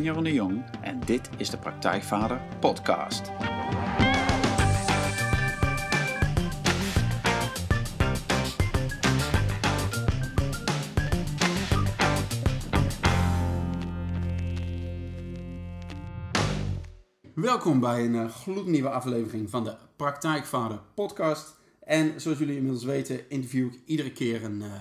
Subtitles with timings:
[0.00, 3.30] Ben Jeroen de Jong en dit is de Praktijkvader Podcast.
[17.34, 21.56] Welkom bij een uh, gloednieuwe aflevering van de Praktijkvader Podcast.
[21.80, 24.72] En zoals jullie inmiddels weten, interview ik iedere keer een, uh,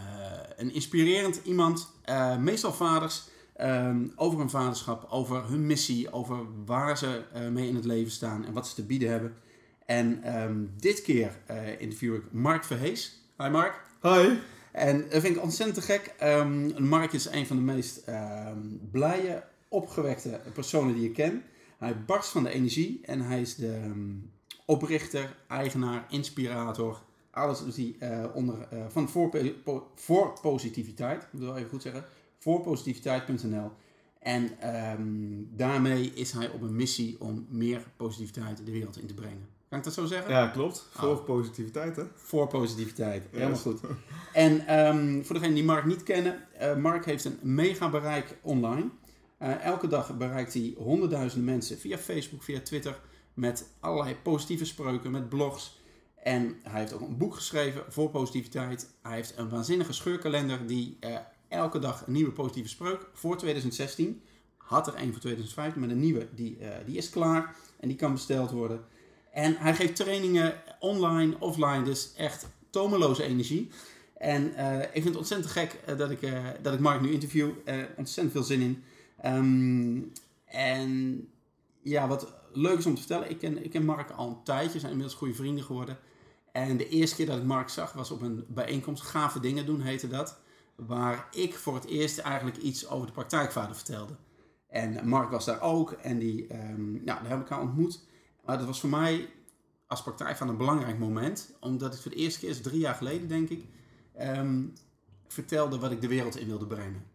[0.57, 3.29] een inspirerend iemand, uh, meestal vaders,
[3.61, 8.45] um, over hun vaderschap, over hun missie, over waar ze mee in het leven staan
[8.45, 9.35] en wat ze te bieden hebben.
[9.85, 11.37] En um, dit keer
[11.77, 13.21] interview ik Mark Verhees.
[13.37, 13.81] Hi Mark.
[14.01, 14.29] Hi.
[14.71, 16.15] En dat vind ik ontzettend te gek.
[16.23, 18.03] Um, Mark is een van de meest
[18.91, 21.43] blije, opgewekte personen die ik ken.
[21.77, 23.93] Hij barst van de energie en hij is de
[24.65, 27.01] oprichter, eigenaar, inspirator.
[27.31, 29.29] Alles doet hij uh, onder, van voor,
[29.95, 31.27] voor positiviteit.
[31.31, 32.05] Ik wel even goed zeggen.
[32.39, 33.71] Voorpositiviteit.nl.
[34.19, 39.13] En um, daarmee is hij op een missie om meer positiviteit de wereld in te
[39.13, 39.47] brengen.
[39.69, 40.31] Kan ik dat zo zeggen?
[40.31, 40.87] Ja, klopt.
[40.91, 41.25] Voor oh.
[41.25, 42.03] positiviteit, hè?
[42.15, 43.23] Voor positiviteit.
[43.23, 43.39] Yes.
[43.39, 43.81] Helemaal goed.
[44.33, 48.89] En um, voor degenen die Mark niet kennen, uh, Mark heeft een mega bereik online.
[49.41, 52.99] Uh, elke dag bereikt hij honderdduizenden mensen via Facebook, via Twitter,
[53.33, 55.81] met allerlei positieve spreuken, met blogs.
[56.23, 58.89] En hij heeft ook een boek geschreven voor positiviteit.
[59.01, 61.17] Hij heeft een waanzinnige scheurkalender die uh,
[61.49, 64.21] elke dag een nieuwe positieve spreuk voor 2016.
[64.57, 67.97] Had er een voor 2015, maar de nieuwe die, uh, die is klaar en die
[67.97, 68.81] kan besteld worden.
[69.31, 73.69] En hij geeft trainingen online, offline, dus echt tomeloze energie.
[74.17, 74.45] En
[74.81, 76.19] ik vind het ontzettend gek dat, ik,
[76.61, 77.49] dat ik Mark nu interview.
[77.97, 78.83] ontzettend veel zin in.
[79.25, 80.11] Um,
[80.45, 81.27] en
[81.81, 84.79] ja, wat leuk is om te vertellen, ik ken, ik ken Mark al een tijdje,
[84.79, 85.97] zijn inmiddels goede vrienden geworden.
[86.51, 89.81] En de eerste keer dat ik Mark zag was op een bijeenkomst, Gave Dingen doen
[89.81, 90.39] heette dat.
[90.87, 94.15] Waar ik voor het eerst eigenlijk iets over de praktijkvader vertelde.
[94.67, 98.03] En Mark was daar ook en die, um, ja, daar heb ik haar ontmoet.
[98.45, 99.29] Maar dat was voor mij
[99.87, 101.53] als praktijkvader een belangrijk moment.
[101.59, 103.65] Omdat ik voor de eerste keer, is drie jaar geleden denk ik,
[104.21, 104.73] um,
[105.27, 107.05] vertelde wat ik de wereld in wilde brengen.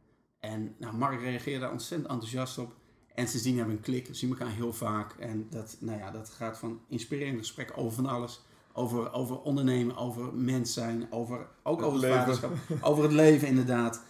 [0.41, 2.75] En nou, Mark reageerde daar ontzettend enthousiast op.
[3.15, 5.13] En sindsdien hebben we een klik, zien elkaar heel vaak.
[5.13, 8.43] En dat, nou ja, dat gaat van inspirerende gesprekken over van alles.
[8.77, 13.49] Over, over ondernemen, over mens zijn, over, ook het over het vaderschap, over het leven
[13.49, 14.03] inderdaad.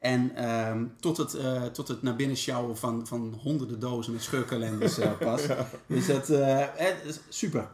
[0.00, 4.22] En um, tot, het, uh, tot het naar binnen sjouwen van, van honderden dozen met
[4.22, 5.46] scheurkalenders uh, pas.
[5.46, 5.66] ja.
[5.86, 6.60] Dus dat uh,
[7.04, 7.68] is super.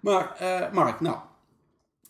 [0.00, 0.36] Maar
[0.72, 1.18] Mark, nou,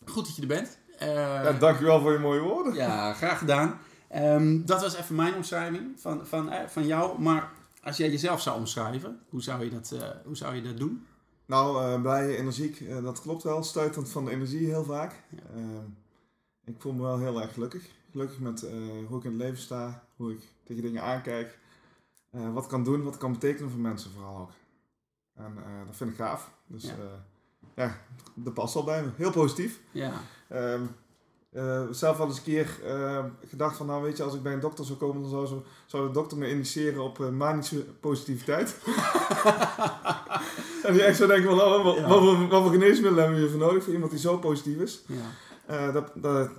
[0.04, 0.78] goed dat je er bent.
[0.98, 2.74] ja, dankjewel voor je mooie woorden.
[2.74, 3.78] Ja, graag gedaan.
[4.16, 7.20] Um, dat was even mijn omschrijving van, van, eh, van jou.
[7.20, 7.50] Maar
[7.82, 11.06] als jij jezelf zou omschrijven, hoe zou je dat, hoe zou je dat doen?
[11.50, 13.62] Nou, uh, blij, energiek, uh, dat klopt wel.
[13.62, 15.22] Stuitend van de energie heel vaak.
[15.30, 15.60] Ja.
[16.64, 17.90] ik voel me wel heel erg gelukkig.
[18.10, 18.60] Gelukkig met
[19.08, 21.58] hoe ik in het leven sta, hoe ik tegen dingen aankijk.
[22.30, 24.50] wat ik kan doen, wat ik kan betekenen voor mensen vooral ook.
[25.34, 25.54] En
[25.86, 26.50] dat vind ik gaaf.
[26.66, 26.96] Dus ja,
[27.74, 27.98] ja
[28.34, 29.08] dat past al bij me.
[29.16, 29.80] Heel positief.
[29.90, 30.12] Ja.
[30.52, 30.88] Um,
[31.52, 34.52] uh, zelf al eens een keer uh, gedacht van, nou weet je, als ik bij
[34.52, 37.84] een dokter zou komen, dan zou, zo, zou de dokter me initiëren op uh, manische
[38.00, 38.76] positiviteit.
[40.84, 42.08] en die echt zo denken van, wat, ja.
[42.08, 45.04] wat, wat, wat, voor geneesmiddelen hebben we hiervoor nodig voor iemand die zo positief is.
[45.66, 45.92] Ja.
[45.92, 46.50] dat, dat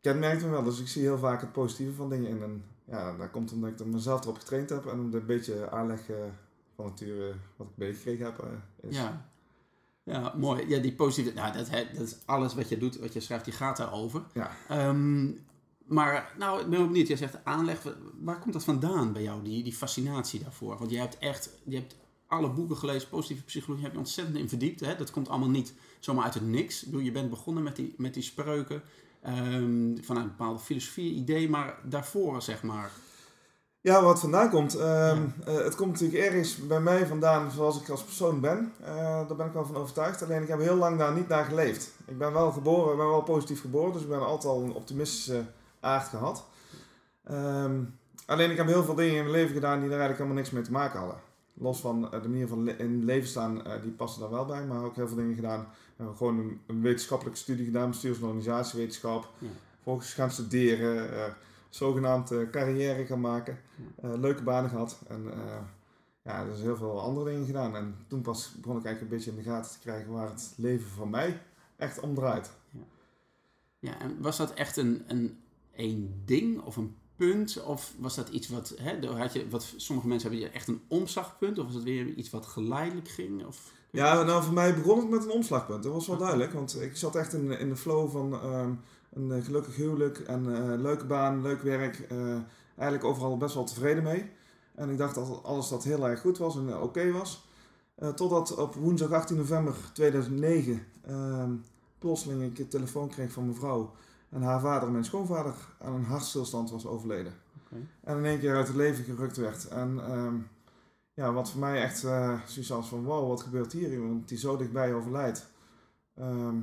[0.00, 2.42] kenmerkt me wel, dus ik zie heel vaak het positieve van dingen in.
[2.42, 6.00] En ja, dat komt omdat ik er mezelf erop getraind heb en een beetje aanleg
[6.74, 8.44] van nature wat ik meegekregen heb.
[8.80, 8.96] is.
[8.96, 9.29] Ja.
[10.10, 10.68] Ja, mooi.
[10.68, 11.36] Ja, die positieve...
[11.36, 14.22] Nou, dat, dat is alles wat je doet, wat je schrijft, die gaat daarover.
[14.34, 14.56] Ja.
[14.88, 15.38] Um,
[15.86, 17.06] maar, nou, ik ben benieuwd.
[17.06, 17.96] Jij zegt aanleg.
[18.20, 20.78] Waar komt dat vandaan bij jou, die, die fascinatie daarvoor?
[20.78, 21.50] Want je hebt echt...
[21.64, 24.80] Je hebt alle boeken gelezen, positieve psychologie, heb je ontzettend in verdiept.
[24.80, 24.96] Hè?
[24.96, 26.80] Dat komt allemaal niet zomaar uit het niks.
[26.82, 28.82] Ik bedoel, je bent begonnen met die, met die spreuken.
[29.26, 31.48] Um, vanuit een bepaalde filosofie, idee.
[31.48, 32.90] Maar daarvoor, zeg maar...
[33.82, 34.72] Ja, wat vandaan komt.
[34.72, 35.14] Ja.
[35.14, 38.72] uh, het komt natuurlijk ergens bij mij vandaan zoals ik als persoon ben.
[38.80, 40.22] Uh, daar ben ik wel van overtuigd.
[40.22, 41.90] Alleen ik heb heel lang daar niet naar geleefd.
[42.04, 43.92] Ik ben wel geboren, ik ben wel positief geboren.
[43.92, 45.42] Dus ik ben altijd al een optimistische
[45.80, 46.44] aard gehad.
[47.30, 50.36] Um, alleen ik heb heel veel dingen in mijn leven gedaan die daar eigenlijk helemaal
[50.36, 51.18] niks mee te maken hadden.
[51.54, 54.66] Los van de manier van le in leven staan, die passen daar wel bij.
[54.66, 55.66] Maar ook heel veel dingen gedaan.
[56.16, 59.28] gewoon een, een, wetenschappelijke studie gedaan, bestuurs- en organisatiewetenschap.
[59.38, 59.48] Ja.
[59.74, 61.10] Vervolgens gaan studeren
[61.70, 63.58] zogenaamd uh, carrière gaan maken.
[64.04, 65.02] Uh, leuke banen gehad.
[65.08, 65.32] En uh,
[66.22, 67.76] ja, dus heel veel andere dingen gedaan.
[67.76, 70.52] En toen pas begon ik eigenlijk een beetje in de gaten te krijgen waar het
[70.56, 71.42] leven van mij
[71.76, 72.50] echt om draait.
[72.70, 72.80] Ja,
[73.78, 75.38] ja en was dat echt een, een,
[75.74, 77.62] een ding of een punt?
[77.62, 81.58] Of was dat iets wat, hè, had je, wat sommige mensen hebben echt een omslagpunt?
[81.58, 83.46] Of was het weer iets wat geleidelijk ging?
[83.46, 85.82] Of, ja, nou voor mij begon het met een omslagpunt.
[85.82, 86.52] Dat was wel duidelijk.
[86.52, 88.44] Want ik zat echt in, in de flow van...
[88.44, 88.80] Um,
[89.12, 92.06] een uh, gelukkig huwelijk, een uh, leuke baan, leuk werk.
[92.12, 92.38] Uh,
[92.76, 94.30] eigenlijk overal best wel tevreden mee.
[94.74, 97.48] En ik dacht dat alles dat heel erg goed was en oké was.
[98.14, 101.52] totdat op woensdag 18 november 2009 ehm,
[101.98, 103.92] plotseling ik een telefoon kreeg van mijn vrouw.
[104.28, 107.32] En haar vader, mijn schoonvader, aan een hartstilstand was overleden.
[108.00, 109.68] En in één keer uit het leven gerukt werd.
[109.68, 110.34] En ehm,
[111.14, 113.92] ja, wat voor mij echt uh, zoiets was van wow, wat gebeurt hier?
[113.92, 115.46] Iemand die zo dichtbij overlijdt.
[116.14, 116.56] Ehm,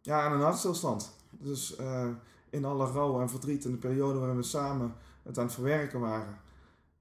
[0.00, 1.12] ja, aan een hartstilstand.
[1.42, 2.08] Dus uh,
[2.50, 6.00] in alle rouw en verdriet in de periode waarin we samen het aan het verwerken
[6.00, 6.38] waren,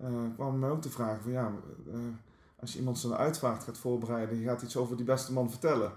[0.02, 1.54] uh, kwam mij ook de vraag van ja,
[2.60, 5.92] als je iemand zijn uitvaart gaat voorbereiden, je gaat iets over die beste man vertellen.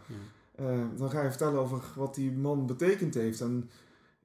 [0.97, 3.71] dan ga je vertellen over wat die man betekend heeft en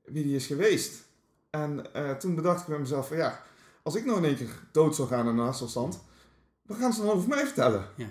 [0.03, 1.05] wie die is geweest.
[1.49, 1.85] En
[2.19, 3.41] toen bedacht ik bij mezelf van ja,
[3.83, 5.99] als ik nou in één keer dood zou gaan in een hartstilstand,
[6.65, 7.85] wat gaan ze dan over mij vertellen?
[7.95, 8.07] Ja.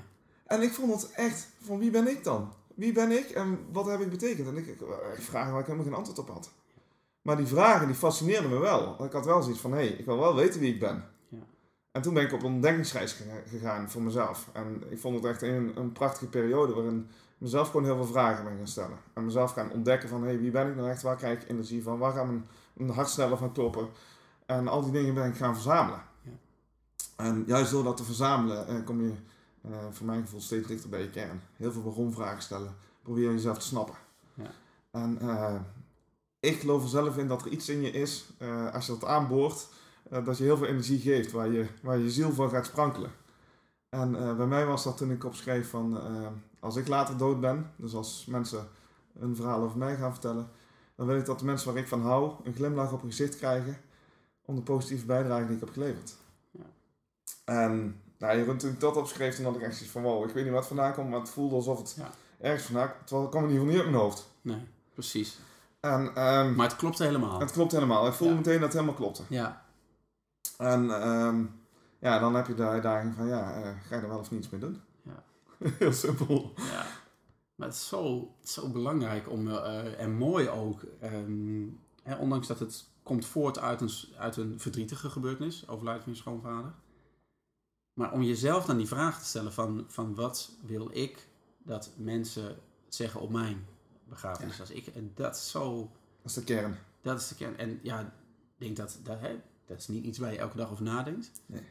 [0.46, 2.52] En ik vond het echt, van wie ben ik dan?
[2.76, 4.48] Wie ben ik en wat heb ik betekend?
[4.48, 4.80] En ik, ik,
[5.16, 6.50] ik vragen waar ik helemaal geen antwoord op had.
[7.22, 9.04] Maar die vragen die fascineerden me wel.
[9.04, 11.04] Ik had wel zoiets van, hé, hey, ik wil wel weten wie ik ben.
[11.28, 11.38] Ja.
[11.92, 14.48] En toen ben ik op een ontdekkingsreis gegaan voor mezelf.
[14.52, 17.08] En ik vond het echt een, een prachtige periode waarin
[17.38, 18.98] mezelf gewoon heel veel vragen ben gaan stellen.
[19.14, 21.02] En mezelf gaan ontdekken van, hé, hey, wie ben ik nou echt?
[21.02, 21.98] Waar krijg ik energie van?
[21.98, 23.88] Waar gaat mijn, mijn hart sneller van kloppen?
[24.46, 26.02] En al die dingen ben ik gaan verzamelen.
[27.16, 29.12] En juist door dat te verzamelen eh, kom je
[29.68, 31.42] uh, voor mijn gevoel steeds dichter bij je kern.
[31.56, 32.74] Heel veel waarom-vragen stellen.
[33.02, 33.94] Probeer jezelf te snappen.
[34.34, 34.50] Ja.
[34.90, 35.54] En uh,
[36.40, 38.28] ik geloof er zelf in dat er iets in je is,
[38.72, 39.68] als je dat aanboort,
[40.24, 43.10] dat je heel veel energie geeft, waar je, waar je ziel van gaat sprankelen.
[43.88, 46.00] En bij mij was dat toen ik opschreef van,
[46.60, 48.68] als ik later dood ben, dus als mensen
[49.18, 50.50] een verhaal over mij gaan vertellen,
[50.94, 53.36] dan wil ik dat de mensen waar ik van hou een glimlach op hun gezicht
[53.36, 53.76] krijgen
[54.44, 56.16] om de positieve bijdrage die ik heb geleverd.
[57.44, 60.34] En nou, Jeroen, toen ik dat opschreef, toen had ik echt zoiets van wow, ik
[60.34, 62.10] weet niet wat vandaan komt, maar het voelde alsof het ja.
[62.40, 64.28] ergens vandaan Terwijl het kwam in ieder geval niet uit mijn hoofd.
[64.40, 65.38] Nee, precies.
[65.80, 67.40] En, um, maar het klopte helemaal.
[67.40, 68.06] Het klopt helemaal.
[68.06, 69.22] Ik voelde meteen dat het helemaal klopte.
[69.28, 69.64] Ja.
[70.58, 71.60] En um,
[71.98, 74.50] ja, dan heb je de uitdaging van ja, uh, ga je er wel of niets
[74.50, 74.80] mee doen?
[75.02, 75.22] Ja.
[75.78, 76.52] Heel simpel.
[76.56, 76.86] Ja.
[77.54, 82.58] Maar het is zo, zo belangrijk om, uh, en mooi ook, um, hè, ondanks dat
[82.58, 86.72] het komt voort uit een, uit een verdrietige gebeurtenis, overlijden van je schoonvader.
[87.96, 91.28] Maar om jezelf dan die vraag te stellen van, van wat wil ik
[91.62, 92.56] dat mensen
[92.88, 93.66] zeggen op mijn
[94.04, 94.86] begrafenis als ik.
[94.86, 95.90] En dat is zo...
[96.22, 96.78] Dat is de kern.
[97.02, 97.58] Dat is de kern.
[97.58, 98.06] En ja, ik
[98.56, 101.30] denk dat, dat, hè, dat is niet iets waar je elke dag over nadenkt.
[101.46, 101.62] Nee.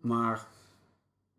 [0.00, 0.46] Maar...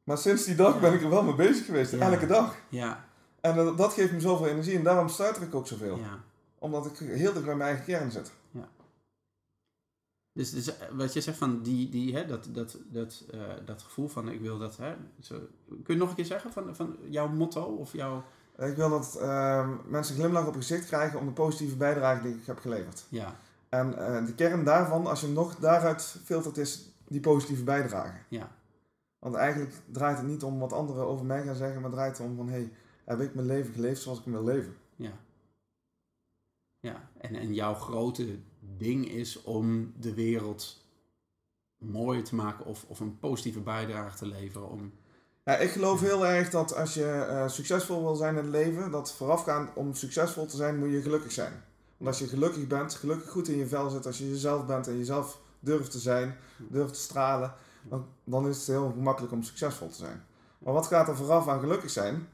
[0.04, 1.94] Maar sinds die dag ben ik er wel mee bezig geweest.
[1.94, 2.56] Elke dag.
[2.70, 3.06] Ja.
[3.42, 4.78] En dat, dat geeft me zoveel energie.
[4.78, 5.98] En daarom stuiter ik ook zoveel.
[5.98, 6.24] Ja.
[6.60, 8.32] Omdat ik heel dicht bij mijn eigen kern zit.
[10.34, 13.82] Dus, dus eh, wat je zegt van die, die, hè, dat, dat, dat, uh, dat
[13.82, 14.78] gevoel van ik wil dat.
[14.78, 18.24] Hè, zo, kun je nog een keer zeggen van, van jouw motto of jouw.
[18.58, 22.46] Ik wil dat uh, mensen glimlach op gezicht krijgen om de positieve bijdrage die ik
[22.46, 23.06] heb geleverd.
[23.10, 23.36] Ja.
[23.70, 28.18] En uh, de kern daarvan, als je nog daaruit filtert, is die positieve bijdrage.
[28.28, 28.52] Ja.
[29.20, 32.28] Want eigenlijk draait het niet om wat anderen over mij gaan zeggen, maar draait het
[32.28, 32.72] om van hé, hey,
[33.06, 34.76] heb ik mijn leven geleefd zoals ik hem wil leven?
[34.96, 35.12] Ja.
[36.80, 38.40] Ja, en, en jouw grote
[38.82, 40.86] ding is om de wereld
[41.78, 44.70] mooier te maken of, of een positieve bijdrage te leveren.
[44.70, 44.92] Om...
[45.44, 48.92] Ja, ik geloof heel erg dat als je uh, succesvol wil zijn in het leven,
[48.92, 51.64] dat voorafgaand om succesvol te zijn moet je gelukkig zijn.
[51.98, 54.88] Want als je gelukkig bent, gelukkig goed in je vel zit, als je jezelf bent
[54.88, 57.54] en jezelf durft te zijn, durft te stralen,
[57.90, 60.26] dan, dan is het heel makkelijk om succesvol te zijn.
[60.58, 62.28] Maar wat gaat er vooraf aan gelukkig zijn?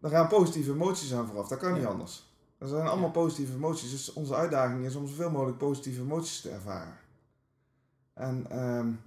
[0.00, 1.48] Dan gaan positieve emoties aan vooraf.
[1.48, 2.23] Dat kan niet anders.
[2.64, 3.90] Dat zijn allemaal positieve emoties.
[3.90, 6.96] Dus onze uitdaging is om zoveel mogelijk positieve emoties te ervaren.
[8.14, 9.00] En um,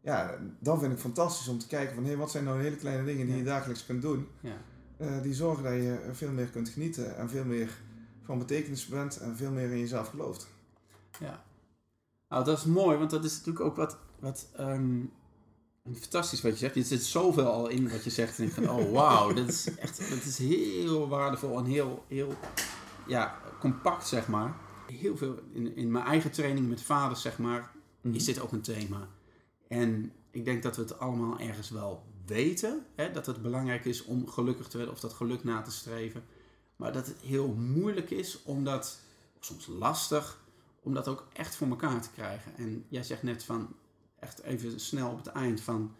[0.00, 2.02] ja, dan vind ik fantastisch om te kijken van...
[2.02, 4.28] hé, hey, wat zijn nou hele kleine dingen die je dagelijks kunt doen...
[4.40, 4.56] Ja.
[5.00, 7.70] Uh, die zorgen dat je veel meer kunt genieten en veel meer
[8.22, 10.48] van betekenis bent en veel meer in jezelf gelooft.
[11.20, 11.44] Ja.
[12.28, 15.12] Nou, dat is mooi, want dat is natuurlijk ook wat, wat um,
[16.00, 16.76] fantastisch wat je zegt.
[16.76, 18.38] Er zit zoveel al in wat je zegt.
[18.38, 22.34] En ik van, oh wauw, dat is echt dat is heel waardevol en heel, heel
[23.06, 24.56] ja, compact, zeg maar.
[24.86, 27.60] Heel veel in, in mijn eigen training met vaders, zeg maar,
[28.00, 29.08] mm is dit ook een thema.
[29.68, 34.04] En ik denk dat we het allemaal ergens wel weten, hè, dat het belangrijk is
[34.04, 36.24] om gelukkig te worden of dat geluk na te streven.
[36.76, 39.00] Maar dat het heel moeilijk is om dat,
[39.38, 40.40] of soms lastig,
[40.82, 42.56] om dat ook echt voor elkaar te krijgen.
[42.56, 43.74] En jij zegt net van,
[44.18, 45.94] echt even snel op het eind van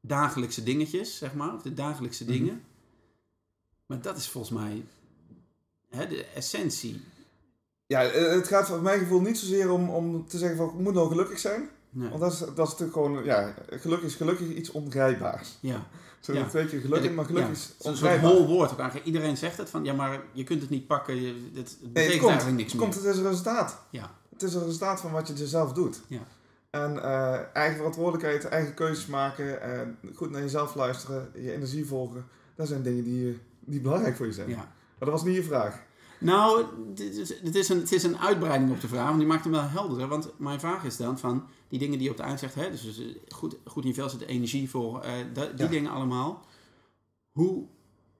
[0.00, 2.32] dagelijkse dingetjes, zeg maar, of de dagelijkse mhm.
[2.32, 2.64] dingen.
[3.86, 4.84] Maar dat is volgens mij
[5.90, 7.02] hè, de essentie.
[7.86, 10.74] Ja, eh, het gaat voor mijn gevoel niet zozeer om, om te zeggen van ik
[10.74, 11.68] moet nou gelukkig zijn.
[11.90, 15.58] Want dat is, dat is natuurlijk gewoon, ja, geluk is gelukkig iets ongrijpbaars.
[15.60, 15.86] Ja.
[16.20, 16.46] Zo ja.
[16.46, 18.30] twee keer gelukkig, maar geluk is ongrijpbaar.
[18.30, 19.06] Zo'n hol woord ook eigenlijk.
[19.06, 21.22] Iedereen zegt het van, ja, maar je kunt het niet pakken.
[21.22, 23.78] Je, het, betekent nee, het komt, eigenlijk niks het Komt, het is een resultaat.
[23.90, 24.10] Ja.
[24.32, 26.00] Het is een resultaat van wat je er zelf doet.
[26.06, 26.20] Ja.
[26.70, 29.58] En eh, eigen verantwoordelijkheid, eigen keuzes maken,
[30.14, 32.24] goed naar jezelf luisteren, je energie volgen.
[32.54, 34.48] Dat zijn dingen die, die belangrijk voor je zijn.
[34.48, 34.72] Ja.
[35.00, 35.82] Maar dat was niet je vraag.
[36.18, 36.64] Nou,
[37.44, 39.68] het is, een, het is een uitbreiding op de vraag, want die maakt hem wel
[39.68, 40.08] helderder.
[40.08, 42.70] Want mijn vraag is dan van die dingen die je op het eind zegt, hè,
[42.70, 46.44] dus, dus goed, goed in vel zit, energie voor, uh, die dingen allemaal.
[47.30, 47.64] Hoe,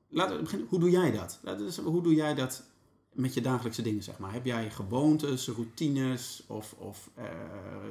[0.08, 1.40] laten we beginnen, hoe doe jij dat?
[1.58, 2.62] Dus, hoe doe jij dat
[3.12, 4.32] met je dagelijkse dingen, zeg maar?
[4.32, 7.24] Heb jij gewoontes, routines of, of uh,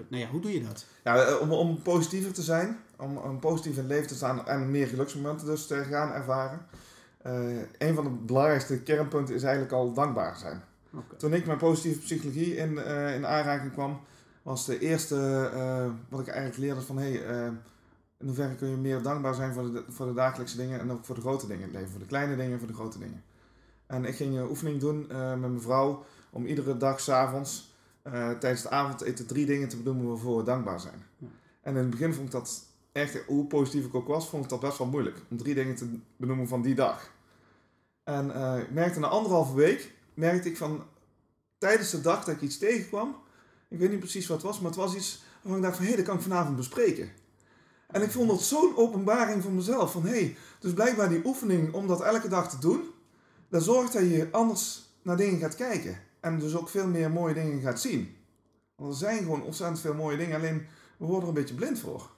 [0.07, 0.85] nou ja, hoe doe je dat?
[1.03, 4.47] Ja, eh, om, om positiever te zijn, om, om positief in het leven te staan
[4.47, 6.65] en meer geluksmomenten dus te gaan ervaren.
[7.25, 10.61] Uh, een van de belangrijkste kernpunten is eigenlijk al dankbaar zijn.
[10.93, 11.17] Okay.
[11.17, 13.99] Toen ik met positieve psychologie in, uh, in aanraking kwam,
[14.41, 15.15] was de eerste
[16.09, 17.11] wat ik eigenlijk leerde van hey,
[18.17, 21.05] in hoeverre kun je meer dankbaar zijn voor de, voor de dagelijkse dingen en ook
[21.05, 21.91] voor de grote dingen in het leven.
[21.91, 23.23] Voor de kleine dingen en voor de grote dingen.
[23.85, 27.69] En ik ging een oefening doen met mijn vrouw om iedere dag s'avonds
[28.03, 31.03] uh, tijdens het avondeten drie dingen te benoemen waarvoor we dankbaar zijn.
[31.17, 31.27] Ja.
[31.61, 32.63] En in het begin vond ik dat
[32.99, 35.17] echt, hoe positief ik ook was, vond ik dat best wel moeilijk.
[35.29, 37.11] Om drie dingen te benoemen van die dag.
[38.03, 40.83] En uh, ik merkte na anderhalve week, merkte ik van
[41.57, 43.15] tijdens de dag dat ik iets tegenkwam,
[43.69, 45.85] ik weet niet precies wat het was, maar het was iets waarvan ik dacht van
[45.85, 47.09] hé, hey, dat kan ik vanavond bespreken.
[47.87, 49.91] En ik vond dat zo'n openbaring voor mezelf.
[49.91, 52.83] Van hé, hey, dus blijkbaar die oefening om dat elke dag te doen,
[53.49, 55.97] dat zorgt dat je anders naar dingen gaat kijken.
[56.19, 58.15] En dus ook veel meer mooie dingen gaat zien.
[58.75, 61.79] Want er zijn gewoon ontzettend veel mooie dingen, alleen we worden er een beetje blind
[61.79, 62.09] voor.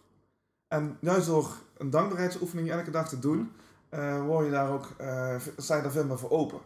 [0.71, 3.51] En juist door een dankbaarheidsoefening elke dag te doen,
[3.93, 6.59] uh, word je daar ook, uh, sta je daar veel meer voor open.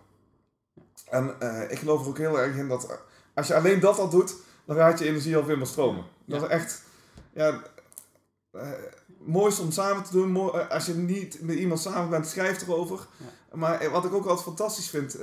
[1.09, 2.99] En uh, ik geloof er ook heel erg in dat
[3.33, 4.35] als je alleen dat al doet,
[4.65, 6.05] dan gaat je energie al veel meer stromen.
[6.25, 6.83] Dat is echt,
[7.33, 7.61] ja,
[9.17, 10.69] mooiste om samen te doen.
[10.69, 13.07] als je niet met iemand samen bent, schrijf erover.
[13.53, 15.17] Maar wat ik ook altijd fantastisch vind,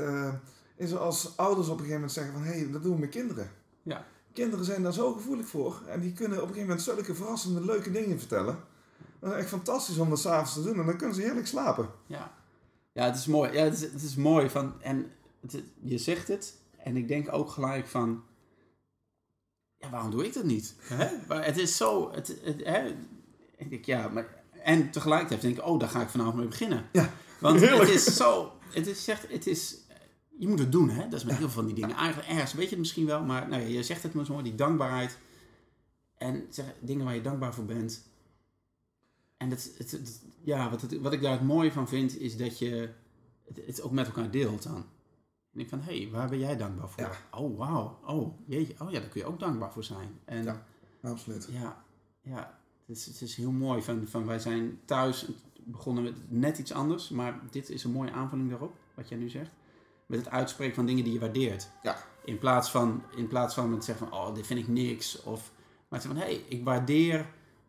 [0.77, 2.43] is als ouders op een gegeven moment zeggen van...
[2.43, 3.51] hé, hey, dat doen we met kinderen.
[3.83, 4.05] Ja.
[4.33, 5.81] Kinderen zijn daar zo gevoelig voor.
[5.87, 8.71] En die kunnen op een gegeven moment zulke verrassende, leuke dingen vertellen.
[9.23, 10.79] Dat is echt fantastisch om dat s'avonds te doen.
[10.79, 11.89] En dan kunnen ze heerlijk slapen.
[12.07, 12.33] Ja,
[12.93, 13.53] ja het is mooi.
[13.53, 14.51] Ja, het is, het is mooi.
[14.51, 15.11] Van, en
[15.41, 16.59] het, je zegt het.
[16.79, 18.23] En ik denk ook gelijk van...
[19.77, 20.75] Ja, waarom doe ik dat niet?
[20.81, 21.09] Hè?
[21.29, 22.13] Maar het is zo...
[22.13, 22.95] Het, het, hè?
[23.57, 24.41] Ik ja, maar...
[24.63, 26.89] En tegelijkertijd denk ik, oh, daar ga ik vanavond mee beginnen.
[26.93, 27.11] Ja.
[27.41, 29.77] Want het is zo, het is, zegt, het is,
[30.39, 31.09] je moet het doen, hè?
[31.09, 31.97] Dat is met heel veel van die dingen.
[31.97, 34.43] Eigenlijk ergens weet je het misschien wel, maar nou ja, je zegt het maar zo,
[34.43, 35.19] die dankbaarheid.
[36.19, 38.11] En zeg, dingen waar je dankbaar voor bent.
[39.43, 42.59] En het, het, ja, wat, het, wat ik daar het mooie van vind, is dat
[42.59, 42.91] je
[43.67, 44.85] het, ook met elkaar deelt dan.
[45.55, 47.03] En ik van, hé, hey, waar ben jij dankbaar voor?
[47.03, 47.39] Ja.
[47.39, 47.99] Oh, wauw.
[48.07, 48.75] Oh, jeetje.
[48.79, 50.21] Oh ja, daar kun je ook dankbaar voor zijn.
[50.25, 50.67] En, ja,
[51.03, 51.49] absoluut.
[51.51, 51.85] Ja,
[52.21, 52.61] ja.
[52.87, 53.83] Het is, het is heel mooi.
[53.83, 55.27] Van, van wij zijn thuis
[55.65, 59.29] begonnen met net iets anders, maar dit is een mooie aanvulling daarop, wat jij nu
[59.29, 59.51] zegt.
[60.07, 61.71] Met het uitspreken van dingen die je waardeert.
[61.83, 61.97] Ja.
[62.25, 65.23] In plaats van, in plaats van met zeggen van, oh, dit vind ik niks.
[65.23, 65.53] Of,
[65.89, 67.27] maar te van, hé, hey, ik waardeer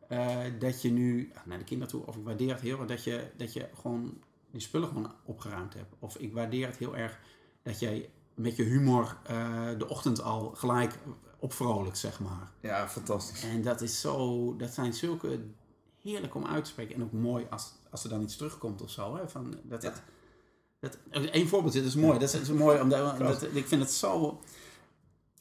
[0.09, 3.03] uh, dat je nu, naar de kinderen toe, of ik waardeer het heel erg dat
[3.03, 4.17] je, dat je gewoon
[4.51, 5.95] die spullen gewoon opgeruimd hebt.
[5.99, 7.19] Of ik waardeer het heel erg
[7.61, 10.97] dat jij met je humor uh, de ochtend al gelijk
[11.39, 12.51] opvrolijkt, zeg maar.
[12.59, 13.43] Ja, fantastisch.
[13.43, 15.39] En dat is zo, dat zijn zulke
[16.01, 16.95] heerlijk om uit te spreken.
[16.95, 19.15] En ook mooi als, als er dan iets terugkomt of zo.
[19.15, 19.93] Hè, van dat, ja.
[20.79, 22.13] dat, één voorbeeld, dit is mooi.
[22.13, 24.41] Dat, is, dat is mooi, omdat dat, ik vind het zo...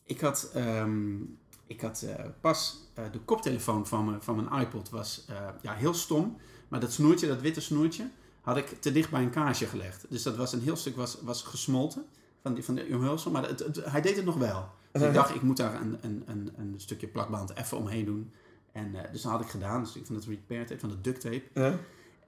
[0.05, 4.91] Ik had, um, ik had uh, pas uh, de koptelefoon van, me, van mijn iPod
[4.91, 6.37] was uh, ja, heel stom.
[6.69, 10.07] Maar dat snoertje, dat witte snoertje, had ik te dicht bij een kaarsje gelegd.
[10.09, 12.05] Dus dat was een heel stuk was, was gesmolten
[12.43, 13.31] van, die, van de omhulsel.
[13.31, 14.69] Maar het, het, hij deed het nog wel.
[14.93, 18.33] Dus ik dacht, ik moet daar een, een, een, een stukje plakband even omheen doen.
[18.73, 21.21] En dus dat had ik gedaan, dus ik van het repair tape, van de duct
[21.21, 21.43] tape.
[21.55, 21.79] Ja.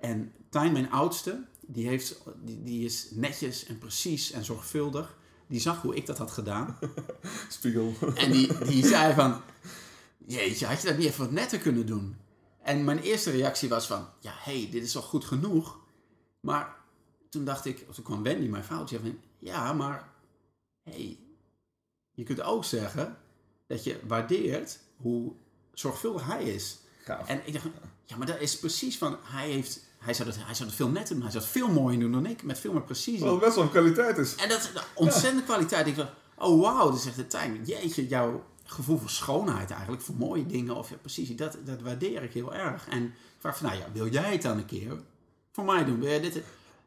[0.00, 5.16] En Tijn, mijn oudste, die, heeft, die, die is netjes en precies en zorgvuldig.
[5.46, 6.78] Die zag hoe ik dat had gedaan.
[7.48, 7.94] Spiegel.
[8.14, 9.40] En die, die zei van,
[10.26, 12.16] jeetje, had je dat niet even wat netter kunnen doen?
[12.62, 15.78] En mijn eerste reactie was van, ja, hé, hey, dit is toch goed genoeg?
[16.40, 16.76] Maar
[17.28, 20.08] toen dacht ik, of toen kwam Wendy, mijn vrouw, die zei van, ja, maar,
[20.82, 21.18] hé, hey,
[22.12, 23.16] je kunt ook zeggen
[23.66, 25.32] dat je waardeert hoe
[25.72, 26.78] zorgvuldig hij is.
[27.02, 27.28] Gaaf.
[27.28, 27.66] En ik dacht,
[28.04, 30.88] ja, maar dat is precies van, hij heeft, hij zou, dat, hij zou het veel
[30.88, 33.24] netter doen, hij zou het veel mooier doen dan ik, met veel meer precisie.
[33.24, 34.34] Wat best wel een kwaliteit is.
[34.34, 35.86] En dat is ontzettende kwaliteit.
[35.86, 40.14] Ik dacht, oh wauw, dat zegt de Tijn, jeetje, jouw gevoel voor schoonheid eigenlijk, voor
[40.14, 42.88] mooie dingen of ja, precisie, dat, dat waardeer ik heel erg.
[42.88, 45.02] En ik vraag van, nou ja, wil jij het dan een keer
[45.52, 45.98] voor mij doen?
[45.98, 46.42] Wil jij dit?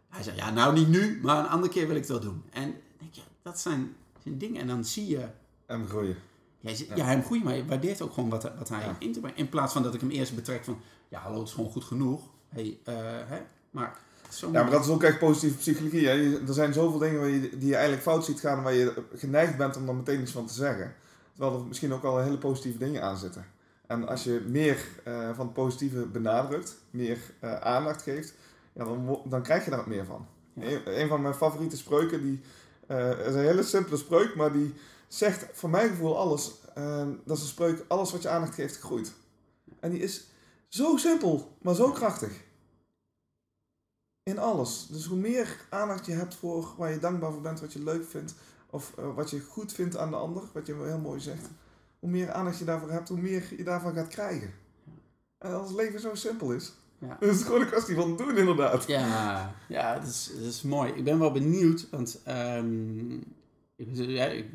[0.10, 2.44] Hij zei, ja, nou niet nu, maar een andere keer wil ik wel doen.
[2.52, 4.62] En denk je, dat zijn, zijn dingen.
[4.62, 5.28] En dan zie je...
[5.66, 6.18] En groeien.
[6.60, 8.96] Ja, ja, hem groeit, maar je waardeert ook gewoon wat, wat hij ja.
[9.00, 9.38] in te brengen.
[9.38, 11.84] In plaats van dat ik hem eerst betrek van, ja hallo, het is gewoon goed
[11.84, 12.22] genoeg.
[12.50, 13.40] Hey, uh, hè?
[13.72, 13.98] Maar,
[14.30, 16.08] ja, maar dat is ook echt positieve psychologie.
[16.08, 16.40] Hè?
[16.48, 19.58] Er zijn zoveel dingen waar je, die je eigenlijk fout ziet gaan, waar je geneigd
[19.58, 20.96] bent om dan meteen iets van te zeggen.
[21.34, 23.46] Terwijl er misschien ook al hele positieve dingen aan zitten.
[23.88, 28.34] En als je meer uh, van het positieve benadrukt, meer uh, aandacht geeft,
[28.74, 30.28] ja, dan, dan krijg je daar wat meer van.
[30.56, 32.42] Een, een, van mijn favoriete spreuken, die,
[32.88, 34.74] uh, is een hele simpele spreuk, maar die
[35.08, 36.52] zegt voor mijn gevoel alles.
[37.26, 39.14] dat is een spreuk, alles wat je aandacht geeft, groeit.
[39.80, 40.28] En die is
[40.68, 42.46] zo simpel, maar zo krachtig.
[44.24, 44.88] In alles.
[44.88, 48.06] Dus hoe meer aandacht je hebt voor waar je dankbaar voor bent, wat je leuk
[48.06, 48.36] vindt,
[48.70, 51.50] of wat je goed vindt aan de ander, wat je heel mooi zegt
[52.00, 54.54] hoe meer aandacht je daarvoor hebt, hoe meer je daarvan gaat krijgen.
[55.38, 56.74] En als het leven zo simpel is.
[57.00, 57.18] Ja.
[57.20, 58.88] Dat is gewoon een kwestie van doen, inderdaad.
[58.88, 60.92] Ja, ja dat, is, dat is mooi.
[60.92, 63.24] Ik ben wel benieuwd, want um,
[63.76, 64.46] ja, ik,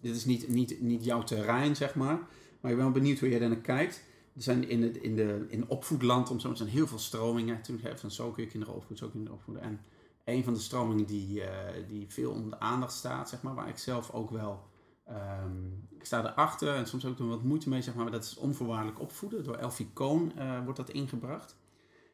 [0.00, 2.18] dit is niet, niet, niet jouw terrein, zeg maar.
[2.60, 4.02] Maar ik ben wel benieuwd hoe jij daar naar kijkt.
[4.34, 7.54] Er zijn in, het, in, de, in opvoedland, om zo, zijn heel veel stromingen.
[7.54, 9.62] Natuurlijk, van zo kun je kinderen opvoeden, zo kun je opvoeden.
[9.62, 9.80] En
[10.24, 11.48] een van de stromingen die, uh,
[11.88, 14.68] die veel onder de aandacht staat, zeg maar, waar ik zelf ook wel
[15.10, 18.24] Um, ik sta erachter en soms heb ik er wat moeite mee, zeg maar, dat
[18.24, 19.44] is onvoorwaardelijk opvoeden.
[19.44, 21.56] Door Elfie Cohn uh, wordt dat ingebracht.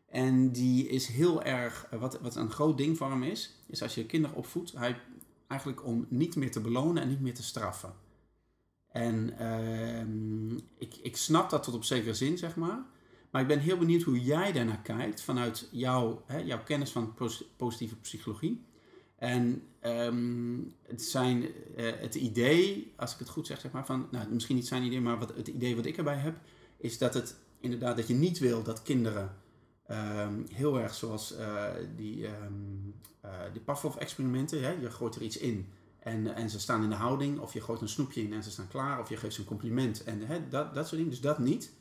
[0.09, 3.83] En die is heel erg, uh, wat, wat een groot ding voor hem is, is
[3.83, 5.01] als je kinderen opvoedt, hij
[5.47, 7.95] eigenlijk om niet meer te belonen en niet meer te straffen.
[8.97, 12.85] En uh, ik, ik snap dat tot op zekere zin, zeg maar.
[13.31, 17.15] Maar ik ben heel benieuwd hoe jij daarnaar kijkt vanuit jouw, hè, jouw kennis van
[17.57, 18.65] positieve psychologie.
[19.19, 24.09] En ehm, het, zijn, uh, het idee, als ik het goed zeg, zeg maar, van,
[24.11, 26.37] nou, misschien niet zijn idee, maar wat, het idee wat ik erbij heb,
[26.77, 29.37] is dat het inderdaad dat je niet wil dat kinderen
[29.91, 31.65] um, heel erg zoals uh,
[31.97, 35.69] die, um, uh, die Pavlov-experimenten, je gooit er iets in
[36.07, 38.51] en, en ze staan in de houding, of je gooit een snoepje in en ze
[38.51, 41.11] staan klaar, of je geeft ze een compliment en hè, dat, dat soort dingen.
[41.11, 41.73] Dus dat niet.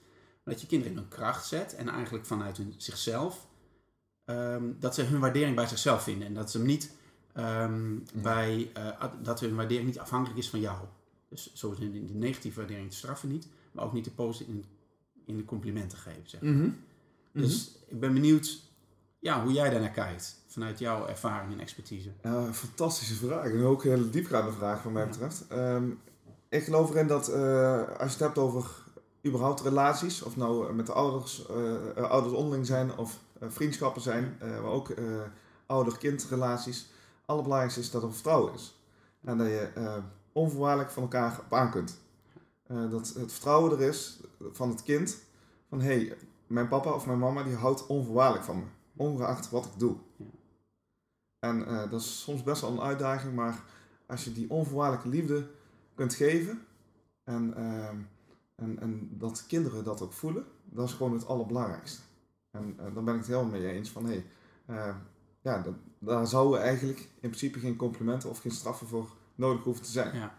[0.43, 3.47] Maar dat je kinderen in hun kracht zet en eigenlijk vanuit hun, zichzelf,
[4.79, 6.91] dat ze hun waardering bij zichzelf vinden en dat ze hem niet
[7.37, 10.77] Um, bij, uh, dat hun waardering niet afhankelijk is van jou.
[11.29, 14.65] Dus zoals in de negatieve waardering te straffen niet, maar ook niet de positieve in,
[15.25, 16.29] in de complimenten geven.
[16.29, 16.51] Zeg maar.
[16.51, 16.77] mm
[17.31, 18.61] Dus ik ben benieuwd
[19.19, 22.11] ja, hoe jij daarnaar kijkt, vanuit jouw ervaring en expertise.
[22.23, 23.45] Ja, fantastische vraag.
[23.45, 25.45] En ook een hele diepgaande vraag wat mij betreft.
[25.51, 25.99] Um,
[26.49, 28.65] ik geloof erin dat uh, als je het hebt over
[29.25, 31.47] überhaupt relaties, of nou met de ouders,
[31.97, 34.93] uh, ouders onderling zijn of vriendschappen zijn, maar ook
[35.65, 36.93] ouder-kind relaties
[37.25, 38.79] allerbelangrijkste is dat er vertrouwen is.
[39.23, 39.95] En dat je uh,
[40.31, 41.99] onvoorwaardelijk van elkaar op aan kunt.
[42.67, 44.19] Uh, dat het vertrouwen er is
[44.51, 45.17] van het kind.
[45.69, 48.63] Van hé, hey, mijn papa of mijn mama die houdt onvoorwaardelijk van me.
[48.95, 49.95] Ongeacht wat ik doe.
[50.15, 50.25] Ja.
[51.39, 53.35] En uh, dat is soms best wel een uitdaging.
[53.35, 53.63] Maar
[54.07, 55.47] als je die onvoorwaardelijke liefde
[55.95, 56.65] kunt geven.
[57.23, 57.55] En,
[58.55, 60.45] en, en dat kinderen dat ook voelen.
[60.63, 62.01] Dat is gewoon het allerbelangrijkste.
[62.51, 64.23] En dan ben ik het helemaal mee eens van hé,
[64.65, 64.95] hey,
[65.41, 69.83] ja, dat, daar zouden eigenlijk in principe geen complimenten of geen straffen voor nodig hoeven
[69.83, 70.15] te zijn.
[70.15, 70.35] Ja.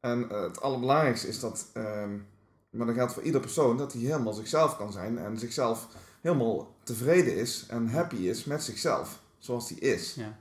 [0.00, 2.26] En uh, het allerbelangrijkste is dat, um,
[2.74, 5.88] maar dat geldt voor ieder persoon, dat hij helemaal zichzelf kan zijn en zichzelf
[6.20, 10.14] helemaal tevreden is en happy is met zichzelf, zoals hij is.
[10.14, 10.36] Ja.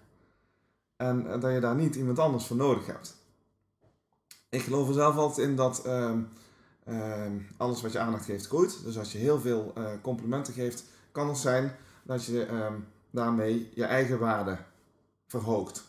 [0.95, 3.15] En uh, dat je daar niet iemand anders voor nodig hebt.
[4.49, 6.29] Ik geloof er zelf altijd in dat um,
[6.87, 8.83] um, alles wat je aandacht geeft groeit.
[8.83, 12.71] Dus als je heel veel uh, complimenten geeft, kan het zijn dat je
[13.09, 14.57] daarmee je eigen waarde
[15.27, 15.83] verhoogt.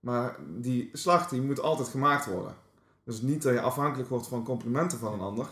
[0.00, 2.54] Maar die slag die moet altijd gemaakt worden.
[3.04, 5.46] Dus niet dat je afhankelijk wordt van complimenten van een ander,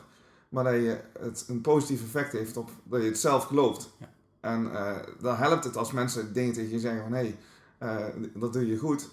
[0.51, 3.91] maar dat je het een positief effect heeft op dat je het zelf gelooft.
[3.99, 4.09] Ja.
[4.41, 7.35] En uh, dan helpt het als mensen dingen tegen je zeggen van hé,
[7.79, 9.09] hey, uh, dat doe je goed.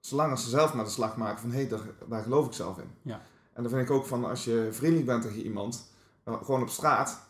[0.00, 2.52] Zolang als ze zelf maar de slag maken van hé, hey, daar, daar geloof ik
[2.52, 2.90] zelf in.
[3.02, 3.22] Ja.
[3.52, 5.92] En dan vind ik ook van als je vriendelijk bent tegen iemand,
[6.24, 7.20] uh, gewoon op straat,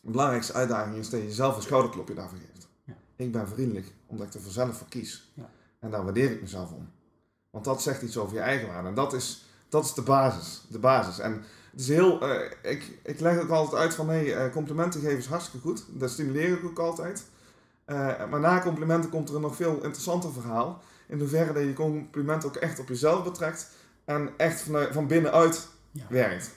[0.00, 2.68] de belangrijkste uitdaging is dat je jezelf een schouderklopje daarvoor geeft.
[3.16, 5.30] Ik ben vriendelijk, omdat ik er vanzelf voor kies.
[5.34, 5.50] Ja.
[5.78, 6.90] En daar waardeer ik mezelf om.
[7.50, 8.88] Want dat zegt iets over je eigen waarde.
[8.88, 10.62] En dat is, dat is de basis.
[10.68, 11.18] De basis.
[11.18, 11.44] En
[11.78, 15.18] is heel, uh, ik, ik leg ook altijd uit van, hé, hey, uh, complimenten geven
[15.18, 15.84] is hartstikke goed.
[15.88, 17.24] Dat stimuleer ik ook altijd.
[17.86, 20.82] Uh, maar na complimenten komt er een nog veel interessanter verhaal.
[21.08, 23.70] In hoeverre dat je compliment ook echt op jezelf betrekt.
[24.04, 26.06] En echt van, van binnenuit ja.
[26.08, 26.50] werkt.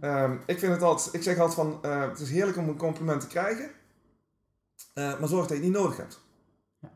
[0.00, 3.20] Um, ik vind het altijd, ik zeg altijd van, het is heerlijk om een compliment
[3.20, 3.70] te krijgen.
[4.94, 6.20] Maar zorg dat je het niet nodig hebt.
[6.78, 6.90] Ja.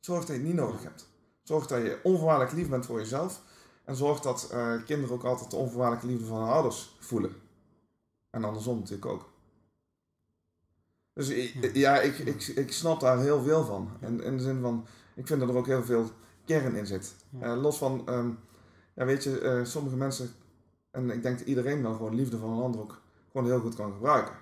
[0.00, 1.08] Zorg dat je het niet nodig hebt.
[1.42, 3.42] Zorg dat je onvoorwaardelijk lief bent voor jezelf.
[3.88, 7.32] En zorg dat uh, kinderen ook altijd de onvoorwaardelijke liefde van hun ouders voelen.
[8.30, 9.30] En andersom natuurlijk ook.
[11.12, 13.90] Dus ja, ja ik, ik, ik snap daar heel veel van.
[14.00, 16.10] En in de zin van, ik vind dat er ook heel veel
[16.44, 17.14] kern in zit.
[17.42, 18.38] Uh, los van, um,
[18.94, 20.30] ja, weet je, sommige mensen,
[20.90, 23.00] en ik denk dat iedereen dan gewoon liefde van een ander ook
[23.32, 24.34] gewoon heel goed kan gebruiken.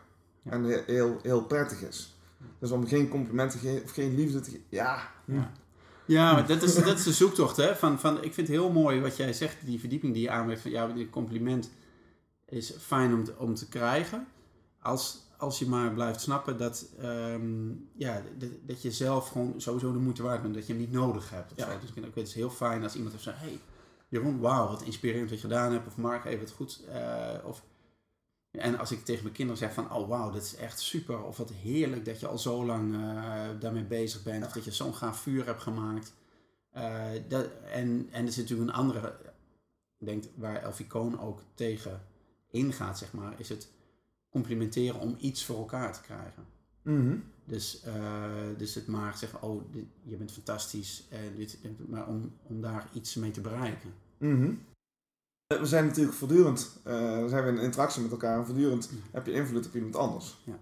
[0.43, 2.17] En heel, heel prettig is.
[2.59, 4.67] Dus om geen complimenten te geven of geen liefde te geven.
[4.69, 5.11] Ja.
[5.25, 5.53] ja.
[6.07, 7.57] Ja, maar dat is, dat is de zoektocht.
[7.57, 7.77] Hè?
[7.77, 10.71] Van, van, ik vind het heel mooi wat jij zegt, die verdieping die je van
[10.71, 11.71] ja, die compliment.
[12.47, 14.27] is fijn om te, om te krijgen.
[14.81, 19.93] Als, als je maar blijft snappen dat, ehm, ja, dat, dat je zelf gewoon sowieso
[19.93, 20.55] de moeite waard bent.
[20.55, 21.53] Dat je hem niet nodig hebt.
[21.57, 21.71] Ja.
[21.71, 21.79] zo.
[21.79, 23.43] Dus ik vind het is heel fijn als iemand heeft gezegd...
[23.45, 23.61] Hey,
[24.09, 25.87] Jeroen, wauw, wat inspirerend wat je gedaan hebt.
[25.87, 26.83] Of Mark, even het goed.
[26.89, 27.63] eh, of,
[28.57, 29.93] en als ik tegen mijn kinderen zeg van...
[29.93, 31.23] Oh, wauw, dat is echt super.
[31.23, 34.45] Of wat heerlijk dat je al zo lang eh, daarmee bezig bent.
[34.45, 36.13] Of dat je zo'n gaaf vuur hebt gemaakt.
[36.71, 39.17] Eh, dat, en, en er zit natuurlijk een andere...
[39.99, 42.03] Ik denk waar Elfie Cohn ook tegen
[42.51, 43.41] ingaat, zeg maar...
[43.41, 43.71] Is het
[44.31, 46.45] complimenteren om iets voor elkaar te krijgen.
[46.83, 47.17] Mhm.
[47.45, 48.25] Dus, eh,
[48.57, 51.07] dus het maar zeggen, oh, dit- je bent fantastisch.
[51.11, 53.95] En dit, maar om, om daar iets mee te bereiken.
[54.19, 54.53] Mhm.
[55.47, 59.33] We zijn natuurlijk voortdurend, eh, we zijn in interactie met elkaar en voortdurend heb je
[59.33, 60.43] invloed op iemand anders.
[60.45, 60.59] Ja.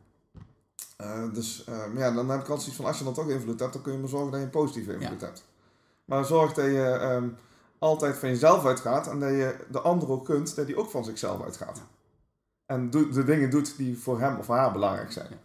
[0.96, 3.28] Eh, dus eh, maar ja, dan heb ik altijd zoiets van, als je dan toch
[3.28, 5.44] invloed hebt, dan kun je maar zorgen dat je een positieve invloed hebt.
[6.04, 7.28] Maar zorg dat je ehm,
[7.78, 11.04] altijd van jezelf uitgaat en dat je de ander ook kunt dat die ook van
[11.04, 11.76] zichzelf uitgaat.
[11.76, 11.82] Ja.
[12.66, 15.28] En de dingen doet die voor hem of haar belangrijk zijn.
[15.30, 15.36] Ja.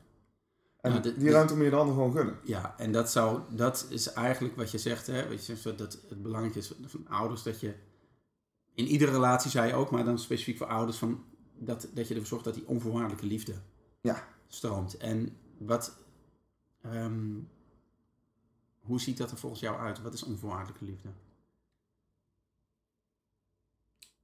[0.81, 2.35] En dit- die ruimte moet je de ander gewoon gunnen.
[2.43, 5.27] Ja, en dat, zou, dat is eigenlijk wat je zegt, hè?
[5.29, 7.73] Wat je zegt, dat het belangrijk is van ouders dat je
[8.79, 12.13] in iedere relatie zei je ook, maar dan specifiek voor ouders, van dat, dat je
[12.13, 13.53] ervoor zorgt dat die onvoorwaardelijke liefde
[14.01, 14.27] Ja.
[14.47, 14.97] stroomt.
[14.97, 15.97] En wat,
[16.81, 17.39] ehm,
[18.79, 20.01] hoe ziet dat er volgens jou uit?
[20.01, 21.09] Wat is onvoorwaardelijke liefde?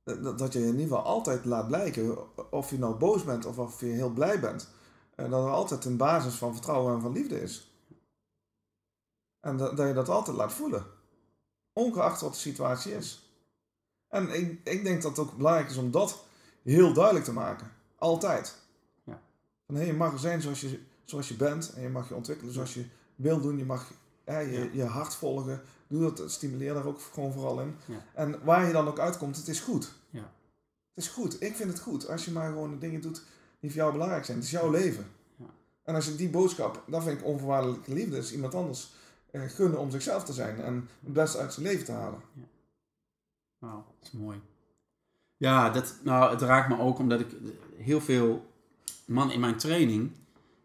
[0.04, 2.18] dat, dat je in ieder geval altijd laat blijken,
[2.52, 4.70] of je nou boos bent of of je heel blij bent,
[5.16, 7.72] dat er altijd een basis van vertrouwen en van liefde is.
[9.40, 10.86] En dat, dat je dat altijd laat voelen,
[11.74, 13.25] ongeacht wat de situatie is.
[14.16, 16.24] En ik, ik denk dat het ook belangrijk is om dat
[16.64, 18.56] heel duidelijk te maken, altijd.
[19.04, 19.22] Ja.
[19.66, 22.16] Van, hey, je mag er zijn zoals je, zoals je bent en je mag je
[22.16, 23.92] ontwikkelen zoals je wil doen, je mag
[24.26, 24.70] ja, je, Ja.
[24.74, 27.76] je hart volgen, doe dat, stimuleer daar ook gewoon vooral in.
[27.86, 28.06] Ja.
[28.14, 29.92] En waar je dan ook uitkomt, het is goed.
[30.10, 30.32] Ja.
[30.94, 31.42] Het is goed.
[31.42, 32.10] Ik vind het goed.
[32.10, 33.22] Als je maar gewoon de dingen doet
[33.60, 34.38] die voor jou belangrijk zijn.
[34.38, 35.06] Het is jouw leven.
[35.84, 38.94] En als je die boodschap, dat vind ik onvoorwaardelijke liefde, is iemand anders
[39.32, 42.20] eh, gunnen om zichzelf te zijn en het beste uit zijn leven te halen.
[43.72, 44.42] Dat is mooi.
[45.38, 47.36] Ja, dat, nou, het raakt me ook omdat ik
[47.78, 48.46] heel veel
[49.06, 50.12] mannen in mijn training,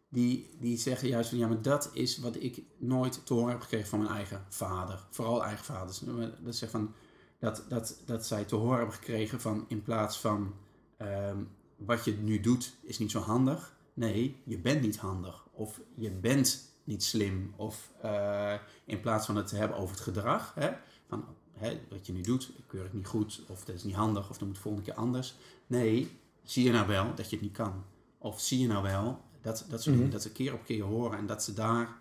[0.09, 3.61] die, die zeggen juist van ja, maar dat is wat ik nooit te horen heb
[3.61, 5.07] gekregen van mijn eigen vader.
[5.11, 6.03] Vooral eigen vaders.
[6.43, 6.95] Dat, zeg van,
[7.39, 10.55] dat, dat, dat zij te horen hebben gekregen van in plaats van
[10.97, 11.39] ehm,
[11.77, 13.77] wat je nu doet is niet zo handig.
[13.95, 15.47] Nee, je bent niet handig.
[15.53, 17.53] Of je bent niet slim.
[17.57, 20.71] Of eh, in plaats van het te hebben over het gedrag, hè,
[21.09, 21.25] van
[21.61, 24.31] hè, wat je nu doet, ik keur het niet goed, of dat is niet handig,
[24.31, 25.35] of dan moet volgende keer anders.
[25.67, 27.85] Nee, zie je nou wel dat je het niet kan?
[28.19, 29.97] Of zie je nou wel dat, dat Mhm.
[29.97, 31.99] dingen, dat ze keer op keer horen en dat ze daar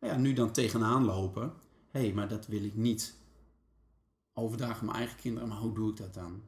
[0.00, 1.52] nou ja, nu dan tegenaan lopen.
[1.90, 3.14] Hé, hey, maar dat wil ik niet
[4.34, 6.42] overdragen aan mijn eigen kinderen, maar hoe doe ik dat dan?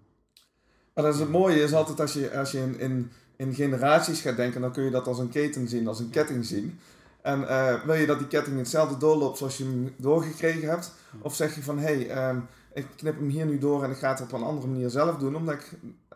[0.95, 4.21] Maar dat is het mooie, is altijd als je, als je in, in, in generaties
[4.21, 6.79] gaat denken, dan kun je dat als een keten zien, als een ketting zien.
[7.25, 10.93] En eh, wil je dat die ketting hetzelfde doorloopt zoals je hem doorgekregen hebt?
[11.21, 12.41] Of zeg je van, hé, hey, ehm,
[12.73, 15.17] ik knip hem hier nu door en ik ga het op een andere manier zelf
[15.17, 15.71] doen, omdat ik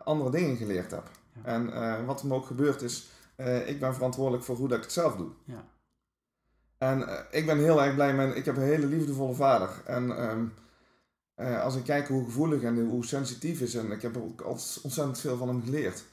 [0.05, 1.11] andere dingen geleerd heb.
[1.33, 1.45] Ja.
[1.45, 4.85] En eh, wat me ook gebeurt is, eh, ik ben verantwoordelijk voor hoe dat ik
[4.85, 5.31] het zelf doe.
[5.45, 5.65] Ja.
[6.79, 9.71] En ik ben heel erg blij met, ik heb een hele liefdevolle vader.
[9.85, 10.45] En ehm,
[11.35, 15.21] eh, als ik kijk hoe gevoelig en hoe sensitief is, en ik heb ook ontzettend
[15.21, 16.05] veel van hem geleerd.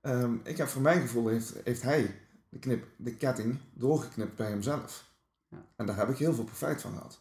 [0.00, 2.14] Ehm, ik heb voor mijn gevoel, heeft, heeft hij
[2.50, 5.10] de, knip, de ketting doorgeknipt bij hemzelf.
[5.48, 5.66] Ja.
[5.76, 7.20] En daar heb ik heel veel profijt van gehad.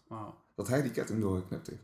[0.55, 1.83] Dat hij die ketting doorgeknipt heeft.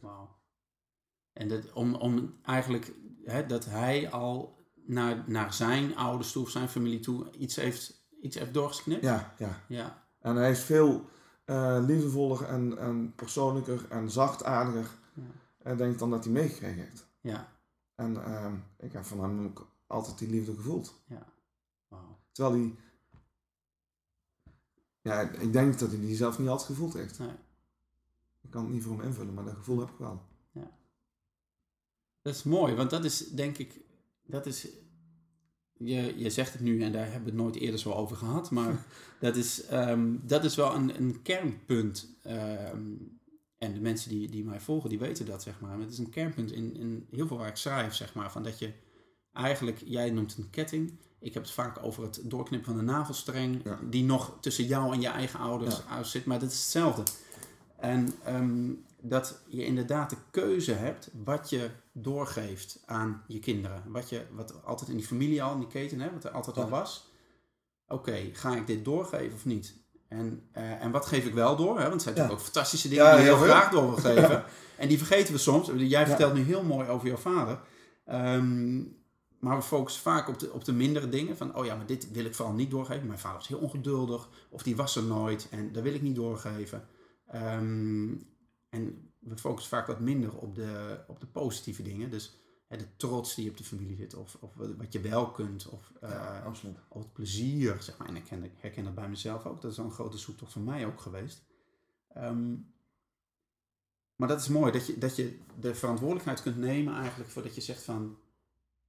[1.33, 2.91] En dat, om, om eigenlijk
[3.23, 8.07] hè, dat hij al naar, naar zijn ouders toe of zijn familie toe iets heeft,
[8.21, 9.03] iets heeft doorgeknipt.
[9.03, 9.61] Ja, ja.
[9.67, 10.07] Ja.
[10.19, 11.09] En hij is veel
[11.45, 15.21] eh liefdevoller en, en persoonlijker en zachtaardiger, Ja.
[15.57, 17.07] eh, denk ik, dan dat hij meegekregen heeft.
[17.21, 17.51] Ja.
[17.95, 21.01] En ehm, ik heb van hem ook altijd die liefde gevoeld.
[21.87, 22.19] Wauw.
[22.31, 22.75] Terwijl hij...
[25.05, 27.19] Ja, ik denk dat hij die zelf niet altijd gevoeld heeft.
[27.19, 27.29] Nee.
[28.41, 30.21] Ik kan het niet voor hem invullen, maar dat gevoel heb ik wel.
[32.21, 33.79] Dat is mooi, want dat is denk ik,
[34.25, 34.67] dat is,
[35.73, 38.51] je, je zegt het nu en daar hebben we het nooit eerder zo over gehad,
[38.51, 38.85] maar
[39.19, 42.17] dat is, ehm, dat is wel een, een kernpunt.
[42.23, 42.93] ehm,
[43.57, 45.79] en de mensen die, die mij volgen, die weten dat, zeg maar.
[45.79, 48.59] Het is een kernpunt in, in heel veel waar ik schrijf, zeg maar, van dat
[48.59, 48.73] je
[49.35, 52.91] eigenlijk, jij noemt het een ketting, ik heb het vaak over het doorknippen van de
[52.91, 53.79] navelstreng, Ja.
[53.89, 57.03] die nog tussen jou en je eigen ouders uit zit, maar dat is hetzelfde.
[57.79, 58.69] En ehm,
[59.01, 63.83] dat je inderdaad de keuze hebt wat je doorgeeft aan je kinderen.
[63.85, 66.57] Wat, je, wat altijd in die familie al, in die keten, hè, wat er altijd
[66.57, 67.11] al was.
[67.87, 69.73] Oké, ga ik dit doorgeven of niet?
[70.07, 71.75] En, eh, en wat geef ik wel door?
[71.75, 71.81] Hè?
[71.81, 74.43] Want het zijn natuurlijk ook fantastische dingen die je heel graag door wil geven.
[74.77, 75.69] En die vergeten we soms.
[75.75, 77.59] Jij vertelt nu heel mooi over jouw vader.
[78.05, 78.81] Ehm,
[79.45, 81.37] maar we focussen vaak op de, op de mindere dingen.
[81.37, 83.07] Van, oh ja, maar dit wil ik vooral niet doorgeven.
[83.07, 84.29] Mijn vader was heel ongeduldig.
[84.49, 85.47] Of die was er nooit.
[85.51, 86.87] En dat wil ik niet doorgeven.
[87.27, 88.13] Ehm,
[88.69, 92.09] en we focussen vaak wat minder op de, op de positieve dingen.
[92.09, 92.35] Dus
[92.67, 94.15] hè, de trots die op de familie zit.
[94.15, 95.69] Of, of wat je wel kunt.
[95.69, 96.77] Of, uh, ja, absoluut.
[96.89, 98.07] of het plezier, zeg maar.
[98.07, 99.61] En ik herken, herken dat bij mezelf ook.
[99.61, 101.45] Dat is al een grote zoektocht van mij ook geweest.
[102.07, 102.55] Ehm,
[104.15, 104.71] maar dat is mooi.
[104.71, 107.29] Dat je, dat je de verantwoordelijkheid kunt nemen eigenlijk.
[107.29, 108.17] Voordat je zegt van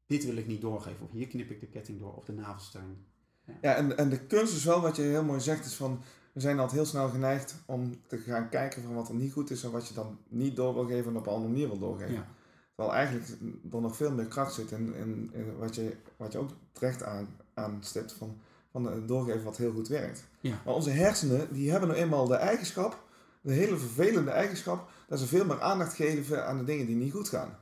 [0.07, 1.07] dit wil ik niet doorgeven.
[1.07, 2.15] Of hier knip ik de ketting door.
[2.15, 2.97] Of de navelstreng.
[3.45, 5.67] Ja, ja en, en de kunst is wel wat je heel mooi zegt.
[5.67, 9.15] Is van, we zijn altijd heel snel geneigd om te gaan kijken van wat er
[9.15, 9.65] niet goed is.
[9.65, 12.15] En wat je dan niet door wil geven en op een andere manier wil doorgeven.
[12.15, 12.27] Ja.
[12.75, 13.29] Terwijl eigenlijk
[13.73, 17.03] er nog veel meer kracht zit in, in, in wat, je, wat je ook terecht
[17.03, 18.13] aan, aanstipt.
[18.13, 18.39] Van,
[18.71, 20.25] van doorgeven wat heel goed werkt.
[20.41, 20.61] Ja.
[20.65, 23.05] Maar onze hersenen die hebben nou eenmaal de eigenschap.
[23.41, 24.89] De hele vervelende eigenschap.
[25.09, 27.57] Dat ze veel meer aandacht geven aan de dingen die niet goed gaan.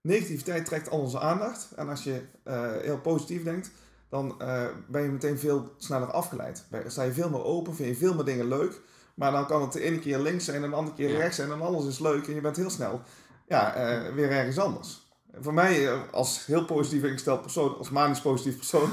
[0.00, 1.68] Negativiteit trekt al onze aandacht.
[1.76, 3.70] En als je uh, heel positief denkt,
[4.08, 6.64] dan uh, ben je meteen veel sneller afgeleid.
[6.86, 8.80] Sta je veel meer open, vind je veel meer dingen leuk.
[9.14, 11.52] Maar dan kan het de ene keer links zijn en de andere keer rechts zijn
[11.52, 12.26] en alles is leuk.
[12.26, 13.00] En je bent heel snel
[13.48, 15.06] ja, uh, weer ergens anders.
[15.40, 18.90] Voor mij, als heel positief ingesteld persoon, als manisch positief persoon,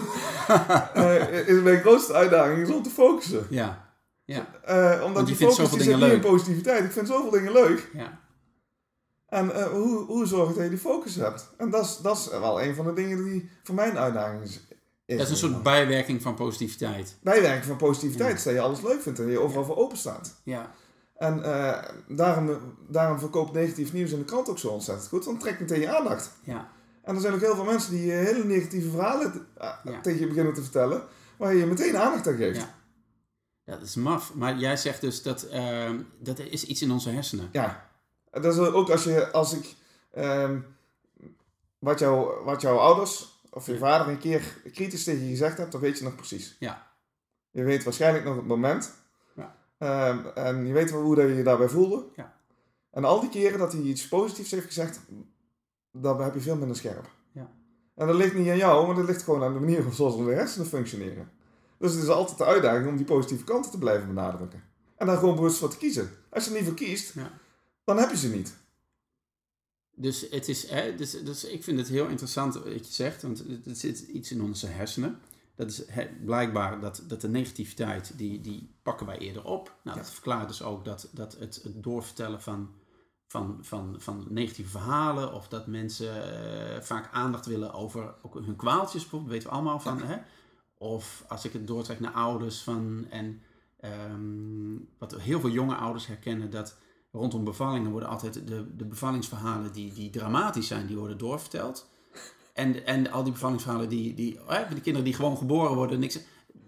[1.55, 3.47] is mijn grootste uitdaging is om te focussen.
[3.49, 3.93] Ja.
[4.25, 4.47] ja.
[5.03, 6.83] omdat die focus die zit niet in positiviteit.
[6.83, 7.89] Ik vind zoveel dingen leuk.
[7.93, 8.19] Ja.
[9.35, 11.49] En uh, hoe, hoe zorg je dat je die focus hebt?
[11.57, 14.41] En dat is, dat is wel een van de dingen die voor mij een uitdaging
[14.43, 14.67] is.
[15.05, 17.17] Dat is een soort bijwerking van positiviteit.
[17.21, 18.43] Bijwerking van positiviteit, ja.
[18.43, 20.35] dat je alles leuk vindt en je overal voor open staat.
[20.43, 20.71] Ja.
[21.17, 25.37] En uh, daarom, daarom verkoopt negatief nieuws in de krant ook zo ontzettend goed, want
[25.37, 26.31] het trekt meteen je aandacht.
[26.43, 26.69] Ja.
[27.03, 29.47] En er zijn ook heel veel mensen die hele negatieve verhalen
[29.83, 30.01] ja.
[30.01, 31.03] tegen je beginnen te vertellen,
[31.37, 32.59] waar je meteen aandacht aan geeft.
[32.59, 32.75] Ja.
[33.63, 34.33] ja, dat is maf.
[34.33, 37.49] Maar jij zegt dus dat uh, dat is iets in onze hersenen.
[37.51, 37.93] Ja.
[38.41, 39.75] Dat is ook als je, als ik,
[40.17, 40.65] um,
[41.79, 45.71] wat, jou, wat jouw ouders of je vader een keer kritisch tegen je gezegd hebt,
[45.71, 46.55] dan weet je nog precies.
[46.59, 46.87] Ja.
[47.51, 48.93] Je weet waarschijnlijk nog het moment.
[49.35, 49.55] Ja.
[50.09, 52.05] Um, en je weet wel hoe dat je je daarbij voelde.
[52.15, 52.33] Ja.
[52.91, 54.99] En al die keren dat hij iets positiefs heeft gezegd,
[55.91, 57.09] dan heb je veel minder scherp.
[57.31, 57.51] Ja.
[57.95, 60.23] En dat ligt niet aan jou, maar dat ligt gewoon aan de manier zoals de
[60.23, 61.31] hersenen functioneren.
[61.77, 64.63] Dus het is altijd de uitdaging om die positieve kanten te blijven benadrukken.
[64.97, 66.09] En daar gewoon bewust voor te kiezen.
[66.29, 67.31] Als je er niet voor kiest, ja
[67.85, 68.57] dan heb je ze niet.
[69.97, 73.39] Dus, het is, hè, dus, dus ik vind het heel interessant wat je zegt, want
[73.65, 75.19] er zit iets in onze hersenen.
[75.55, 79.75] Dat is hè, blijkbaar dat, dat de negativiteit, die, die pakken wij eerder op.
[79.83, 80.03] Nou, Ja.
[80.03, 82.69] dat verklaart dus ook dat, dat het, het doorvertellen van,
[83.27, 86.39] van, van, van negatieve verhalen, of dat mensen
[86.75, 90.01] eh, vaak aandacht willen over ook hun kwaaltjes, bijvoorbeeld, weten we allemaal van.
[90.01, 90.17] Hè?
[90.77, 93.41] Of als ik het doortrek naar ouders van, en
[93.79, 96.77] ehm, wat heel veel jonge ouders herkennen, dat
[97.15, 101.89] rondom bevallingen worden altijd de, de bevallingsverhalen die, die dramatisch zijn, die worden doorverteld.
[102.53, 106.19] En, en al die bevallingsverhalen, die, die, die kinderen die gewoon geboren worden, niks,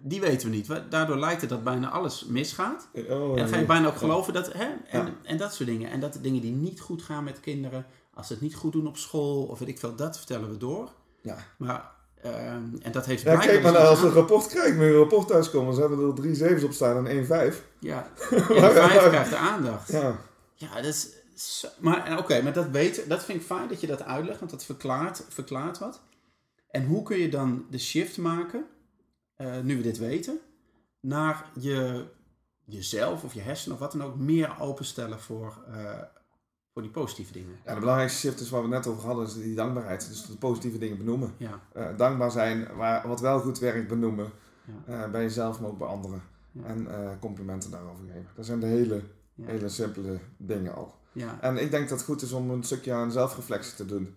[0.01, 0.69] die weten we niet.
[0.89, 2.87] Daardoor lijkt het dat bijna alles misgaat.
[2.93, 5.89] Oh, En dan ga je bijna ook geloven dat, hè, en, en dat soort dingen.
[5.89, 8.71] En dat de dingen die niet goed gaan met kinderen, als ze het niet goed
[8.71, 10.89] doen op school, of weet ik veel, dat vertellen we door.
[11.21, 11.37] Ja.
[11.57, 14.77] Maar, ehm, en dat heeft Ja, kijk maar dus ook als we een rapport krijgen,
[14.77, 17.63] met een rapport thuiskomen, ze hebben er drie zevens op staan en één vijf.
[17.79, 19.91] Ja, en vijf krijgt de aandacht.
[19.91, 20.19] Ja.
[20.59, 21.09] Ja, dat is.
[21.35, 24.39] zo- maar en oké, maar dat weten, dat vind ik fijn dat je dat uitlegt,
[24.39, 26.01] want dat verklaart, verklaart wat.
[26.71, 28.65] En hoe kun je dan de shift maken,
[29.35, 30.39] eh, nu we dit weten,
[30.99, 32.05] naar je,
[32.65, 36.01] jezelf of je hersenen of wat dan ook meer openstellen voor, eh,
[36.73, 37.55] voor die positieve dingen?
[37.65, 40.07] ja, de belangrijkste shift is waar we het net over hadden, is die dankbaarheid.
[40.07, 41.33] Dus de positieve dingen benoemen.
[41.37, 44.31] Ja, Eh, dankbaar zijn, waar, wat wel goed werkt, benoemen.
[44.65, 46.21] ja, Eh, bij jezelf, maar ook bij anderen.
[46.51, 46.63] Ja.
[46.63, 48.27] En eh, complimenten daarover geven.
[48.35, 49.01] Dat zijn de hele,
[49.41, 50.95] hele simpele dingen al.
[51.11, 54.15] ja, En ik denk dat het goed is om een stukje aan zelfreflectie te doen.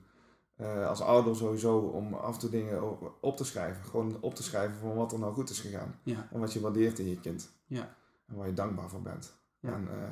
[0.56, 2.82] Eh, als ouder sowieso om af en toe dingen
[3.20, 3.84] op te schrijven.
[3.84, 5.98] Gewoon op te schrijven van wat er nou goed is gegaan.
[6.02, 7.50] ja, En wat je waardeert in je kind.
[7.66, 7.96] Ja.
[8.26, 9.32] En waar je dankbaar voor bent.
[9.60, 9.72] Ja.
[9.72, 10.08] En, eh,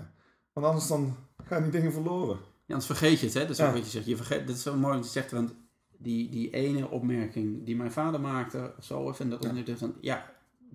[0.52, 2.36] want anders dan gaan die dingen verloren.
[2.36, 3.40] Ja, anders vergeet je het, hè?
[3.40, 4.06] Dat is ook wat je zegt.
[4.06, 5.54] Je vergeet, dat is zo mooi wat je zegt, want
[5.98, 9.90] die, die ene opmerking die mijn vader maakte, of zo, of en dat Ja.
[10.00, 10.30] ja,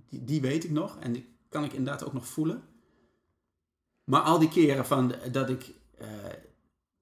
[0.10, 2.64] die, die weet ik nog en die kan ik inderdaad ook nog voelen.
[4.04, 6.08] Maar al die keren van dat ik eh,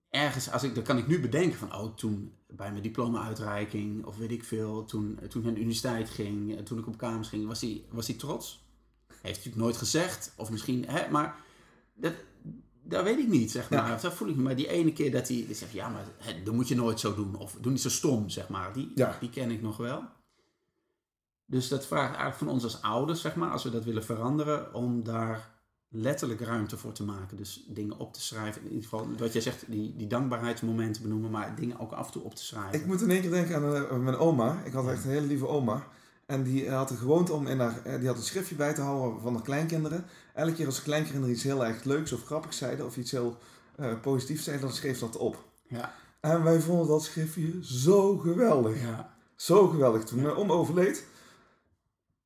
[0.10, 4.18] ergens, als ik, dan kan ik nu bedenken van, oh, toen bij mijn diploma-uitreiking, of
[4.18, 7.28] weet ik veel, toen, toen ik naar de universiteit ging, en toen ik op kamers
[7.30, 8.66] ging, was hij was hij trots.
[9.08, 11.36] Heeft hij natuurlijk nooit gezegd, of misschien, hè, maar
[11.94, 12.14] dat,
[12.84, 13.88] dat weet ik niet, zeg maar.
[13.90, 13.96] Ja.
[13.96, 14.44] Dat voel ik niet.
[14.44, 17.16] Maar die ene keer dat hij zegt, ja, maar hè, dat moet je nooit zo
[17.16, 17.36] doen.
[17.36, 18.74] Of doe niet zo stom, zeg maar.
[18.74, 19.18] Die, Ja.
[19.20, 20.04] die ken ik nog wel.
[21.46, 24.74] Dus dat vraagt eigenlijk van ons als ouders, zeg maar, als we dat willen veranderen,
[24.74, 25.51] om daar
[25.94, 27.38] letterlijk ruimte voor te maken.
[27.38, 28.62] Dus dingen op te schrijven.
[28.62, 32.12] In ieder geval, wat jij zegt, die, die dankbaarheidsmomenten benoemen, maar dingen ook af en
[32.12, 32.80] toe op te schrijven.
[32.80, 34.62] Ik moet in één keer denken aan eh, mijn oma.
[34.66, 35.88] Ik had echt een hele lieve oma.
[36.26, 38.82] En die had de gewoonte om in haar, eh, die had een schriftje bij te
[38.82, 40.06] houden van haar kleinkinderen.
[40.34, 43.38] Elke keer als de kleinkinderen iets heel erg leuks of grappigs zeiden of iets heel
[43.80, 45.44] uh, positiefs zeiden, dan schreef ze dat op.
[45.68, 45.94] Ja.
[46.20, 48.82] En wij vonden dat schriftje zo geweldig.
[48.82, 49.14] Ja.
[49.36, 50.04] Zo geweldig.
[50.04, 51.06] Toen mijn oma overleed,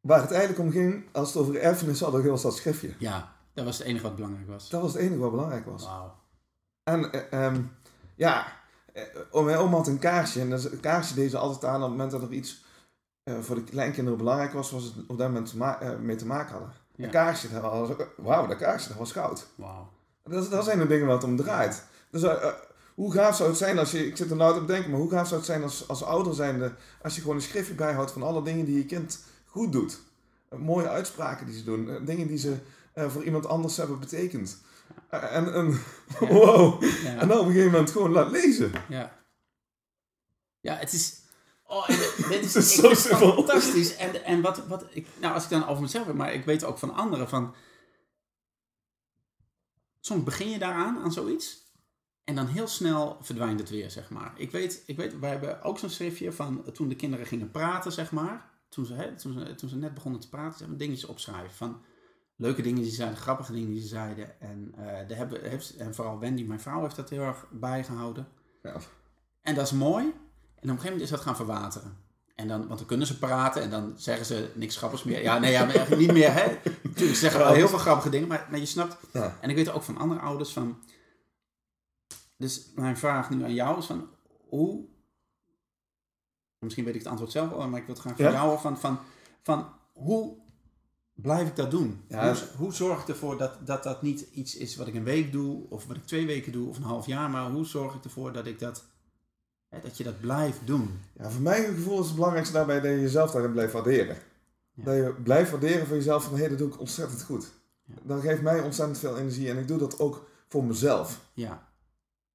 [0.01, 2.93] waar het eigenlijk om ging, als het over erfenis hadden, was dat schriftje.
[2.99, 4.69] Ja, dat was het enige wat belangrijk was.
[4.69, 5.83] Dat was het enige wat belangrijk was.
[5.83, 6.15] Wauw.
[6.83, 7.61] En eh, ehm,
[8.15, 8.47] ja,
[8.93, 10.39] eh, mijn oma had een kaarsje.
[10.39, 12.63] En dat kaarsje deed ze altijd aan op het moment dat er iets
[13.23, 15.53] eh, voor de kleinkinderen belangrijk was, was het op dat moment
[16.01, 16.73] mee te maken hadden.
[16.95, 17.05] Ja.
[17.05, 19.47] Een kaarsje, dat was, wauw, dat kaarsje, dat was goud.
[19.55, 19.89] Wauw.
[20.23, 21.83] Dat, dat zijn de dingen waar het om draait.
[22.09, 22.23] Dus
[22.95, 25.09] hoe gaaf zou het zijn als je, ik zit er nou te bedenken, maar hoe
[25.09, 28.23] gaaf zou het zijn als, als ouder zijnde, als je gewoon een schriftje bijhoudt van
[28.23, 29.99] alle dingen die je kind goed doet.
[30.57, 32.57] Mooie uitspraken die ze doen, dingen die ze
[32.95, 34.61] eh, voor iemand anders hebben betekend.
[35.09, 35.81] Eh, en, en,
[36.19, 36.27] Ja.
[36.33, 36.83] wow.
[36.83, 37.17] Ja.
[37.17, 38.71] En dan op een gegeven moment gewoon laat lezen.
[38.89, 39.23] Ja.
[40.59, 41.23] Ja, het is...
[41.63, 41.87] Oh,
[42.29, 43.33] dit is, Het is ik zo simpel.
[43.33, 43.95] fantastisch.
[43.95, 45.07] En, en wat, wat ik...
[45.19, 47.53] Nou, als ik dan over mezelf heb, maar ik weet ook van anderen van...
[49.99, 51.63] Soms begin je daaraan, aan zoiets.
[52.23, 54.33] En dan heel snel verdwijnt het weer, zeg maar.
[54.37, 57.91] Ik weet, ik weet wij hebben ook zo'n schriftje van toen de kinderen gingen praten,
[57.91, 58.49] zeg maar.
[58.69, 61.55] Toen ze, hè, toen ze, toen ze net begonnen te praten, ze hebben dingetjes opschrijven
[61.55, 61.83] van
[62.35, 64.39] leuke dingen die ze zeiden, grappige dingen die ze zeiden.
[64.41, 68.27] En, eh daar hebben, heeft, en vooral Wendy, mijn vrouw, heeft dat heel erg bijgehouden.
[68.61, 68.75] Ja.
[69.41, 70.03] En dat is mooi.
[70.05, 70.15] En op
[70.61, 71.97] een gegeven moment is dat gaan verwateren.
[72.35, 75.21] En dan, want dan kunnen ze praten en dan zeggen ze niks grappigs meer.
[75.21, 76.33] Ja, nee, ja, maar niet meer.
[76.33, 76.45] Hè?
[76.63, 78.97] Natuurlijk, ze zeggen wel heel veel grappige dingen, maar, maar je snapt.
[79.13, 79.37] Ja.
[79.41, 80.83] En ik weet ook van andere ouders van.
[82.37, 84.09] Dus mijn vraag nu aan jou is van
[84.47, 84.85] hoe.
[86.59, 88.31] Misschien weet ik het antwoord zelf al, maar ik wil het graag van Ja?
[88.31, 88.59] jou.
[88.59, 88.99] Van, van,
[89.41, 90.37] van hoe
[91.15, 92.01] blijf ik dat doen?
[92.07, 92.27] Ja.
[92.33, 95.31] Hoe, hoe zorg ik ervoor dat, dat dat niet iets is wat ik een week
[95.31, 98.03] doe, of wat ik twee weken doe, of een half jaar, maar hoe zorg ik
[98.03, 98.83] ervoor dat ik dat.
[99.69, 100.99] hè, Dat je dat blijft doen.
[101.17, 104.17] Ja, voor mijn gevoel is het belangrijkste daarbij dat je jezelf daarin blijft waarderen.
[104.73, 104.83] Ja.
[104.83, 107.51] Dat je blijft waarderen voor jezelf van hé, dat doe ik ontzettend goed.
[107.83, 107.95] Ja.
[108.03, 111.21] Dat geeft mij ontzettend veel energie en ik doe dat ook voor mezelf.
[111.33, 111.67] Ja.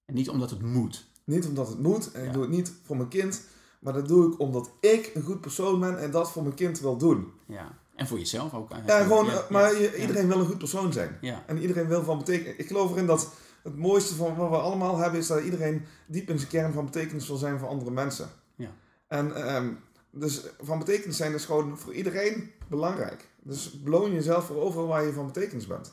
[0.04, 1.08] En niet omdat het moet.
[1.24, 3.42] Niet omdat het moet en ik doe het niet voor mijn kind,
[3.80, 6.80] maar dat doe ik omdat ik een goed persoon ben en dat voor mijn kind
[6.80, 7.32] wil doen.
[7.46, 7.78] Ja.
[8.00, 8.70] En voor jezelf ook.
[8.86, 11.18] Ja, gewoon, Ja, eh, maar ja, iedereen wil een goed persoon zijn.
[11.20, 11.44] Ja.
[11.46, 12.56] En iedereen wil van betekenis.
[12.56, 13.28] Ik geloof erin dat
[13.62, 16.84] het mooiste van wat we allemaal hebben is dat iedereen diep in zijn kern van
[16.84, 18.28] betekenis wil zijn voor andere mensen.
[18.54, 18.70] Ja.
[19.06, 19.72] En ehm,
[20.10, 23.28] dus van betekenis zijn is gewoon voor iedereen belangrijk.
[23.42, 25.92] Dus beloon jezelf voor overal waar je van betekenis bent.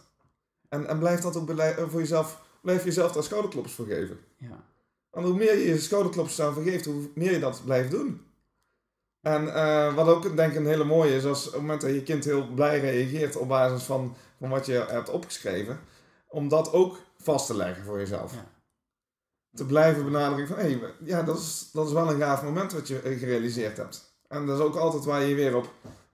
[0.70, 4.20] En, en blijf dat ook eh, voor jezelf, blijf jezelf daar schouderkloppers voor geven.
[4.38, 4.64] Ja.
[5.10, 8.22] Want hoe meer je je schouderkloppers daarvoor geeft, hoe meer je dat blijft doen.
[9.28, 11.90] En eh, wat ook denk ik een hele mooie is, als op het moment dat
[11.90, 15.80] je kind heel blij reageert op basis van, van wat je hebt opgeschreven,
[16.28, 18.34] om dat ook vast te leggen voor jezelf.
[18.34, 18.46] Ja.
[19.54, 22.74] Te blijven benadrukken van, hé, hey, ja, dat is, dat is wel een gaaf moment
[22.74, 24.20] wat je eh, gerealiseerd hebt.
[24.28, 25.74] En dat is ook altijd waar je weer op,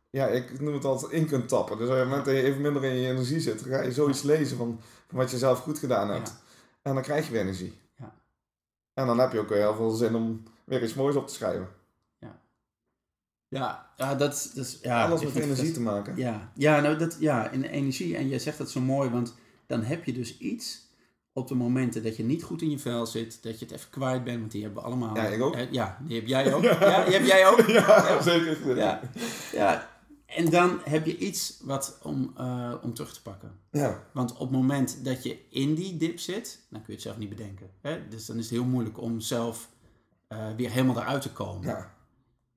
[0.09, 1.77] ja, ik noem het altijd in kunt tappen.
[1.77, 3.91] Dus op het moment dat je even minder in je energie zit, dan ga je
[3.91, 6.27] zoiets lezen van, van wat je zelf goed gedaan hebt.
[6.27, 6.35] Ja.
[6.81, 7.79] En dan krijg je weer energie.
[7.95, 8.13] Ja.
[8.93, 11.33] En dan heb je ook weer heel veel zin om weer iets moois op te
[11.33, 11.81] schrijven.
[13.53, 14.79] Ja, ja, dat, is- dat is...
[14.81, 16.17] Ja, Alles met energie te maken.
[16.17, 18.17] Ja, ja, nou dat, ja, in energie.
[18.17, 19.35] En jij zegt dat zo mooi, want
[19.67, 20.81] dan heb je dus iets
[21.33, 23.89] op de momenten dat je niet goed in je vel zit, dat je het even
[23.89, 25.15] kwijt bent, want die hebben we allemaal.
[25.15, 25.55] Ja, ik ook.
[25.55, 26.63] Eh, Ja, die heb jij ook.
[26.79, 27.61] Ja, die heb jij ook.
[27.67, 28.75] Ja, zeker.
[28.77, 29.01] Ja,
[29.51, 29.91] ja.
[30.25, 33.51] En dan heb je iets wat om, eh, om terug te pakken.
[33.71, 34.03] Ja.
[34.13, 37.17] Want op het moment dat je in die dip zit, dan kun je het zelf
[37.17, 37.69] niet bedenken.
[37.81, 38.07] Hè?
[38.07, 39.69] Dus dan is het heel moeilijk om zelf
[40.27, 41.67] eh, weer helemaal eruit te komen.
[41.67, 41.92] Ja.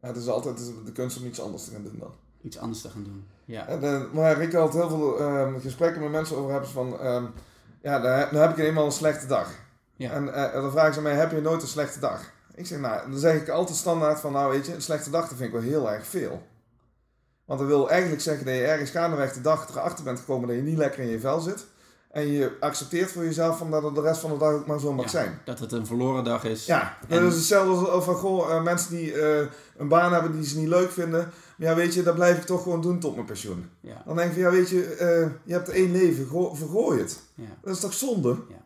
[0.01, 2.15] Ja, het is altijd de kunst om iets anders te gaan doen dan.
[2.43, 3.27] Iets anders te gaan doen.
[3.45, 3.67] Ja.
[3.67, 6.99] En, eh, waar ik altijd heel veel ehm, gesprekken met mensen over heb, is van...
[6.99, 7.25] ehm,
[7.83, 9.51] ja, dan heb, dan heb ik eenmaal een slechte dag.
[9.97, 10.11] Ja.
[10.11, 12.33] En eh, dan vragen ze mij, heb je nooit een slechte dag?
[12.55, 15.29] Ik zeg, nou, dan zeg ik altijd standaard van, nou weet je, een slechte dag,
[15.29, 16.43] dat vind ik wel heel erg veel.
[17.45, 20.57] Want dat wil eigenlijk zeggen dat je ergens gaandeweg de dag erachter bent gekomen dat
[20.57, 21.67] je niet lekker in je vel zit.
[22.17, 24.81] En je accepteert voor jezelf van dat het de rest van de dag ook maar
[24.81, 25.41] zo mag Ja, zijn.
[25.45, 26.67] Dat het een verloren dag is.
[26.67, 29.47] Ja, En- dat is hetzelfde als van goh, eh, mensen die eh,
[29.77, 31.21] een baan hebben die ze niet leuk vinden.
[31.59, 33.71] Maar ja, weet je, dat blijf ik toch gewoon doen tot mijn pensioen.
[33.81, 34.03] Ja.
[34.07, 37.21] Dan denk ik van ja, weet je, eh, je hebt één leven, go- vergooi het.
[37.35, 37.45] ja.
[37.63, 38.37] Dat is toch zonde?
[38.49, 38.65] Ja.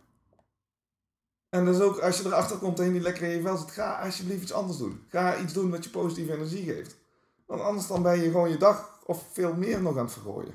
[1.49, 3.57] En dat is ook als je erachter komt dat je niet lekker in je vel
[3.57, 5.05] zit, ga alsjeblieft iets anders doen.
[5.09, 6.97] Ga iets doen wat je positieve energie geeft.
[7.47, 10.55] Want anders dan ben je gewoon je dag of veel meer nog aan het vergooien.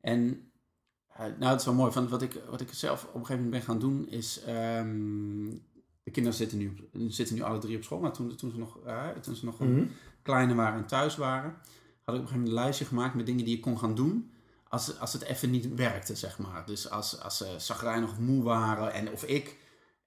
[0.00, 0.53] En eh,
[1.18, 1.92] nou, het is wel mooi.
[1.92, 4.40] Van wat, ik, wat ik zelf op een gegeven moment ben gaan doen is.
[4.40, 5.50] ehm,
[6.02, 7.98] de kinderen zitten nu, zitten nu alle drie op school.
[8.00, 9.84] Maar toen, toen ze nog, eh, toen ze nog Mhm.
[10.22, 11.60] kleiner waren en thuis waren, had ik
[12.04, 14.28] op een gegeven moment een lijstje gemaakt met dingen die ik kon gaan doen.
[14.68, 16.66] als, als het even niet werkte, zeg maar.
[16.66, 19.56] Dus als, als ze zagrijnig of moe waren en of ik.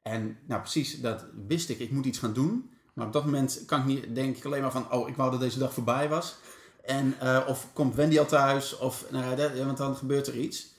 [0.01, 1.79] En nou precies, dat wist ik.
[1.79, 2.69] Ik moet iets gaan doen.
[2.93, 5.31] Maar op dat moment kan ik niet, denk ik alleen maar van, oh, ik wou
[5.31, 6.35] dat deze dag voorbij was.
[6.83, 10.75] En, eh, of komt Wendy al thuis, of, nou, dat, want dan gebeurt er iets.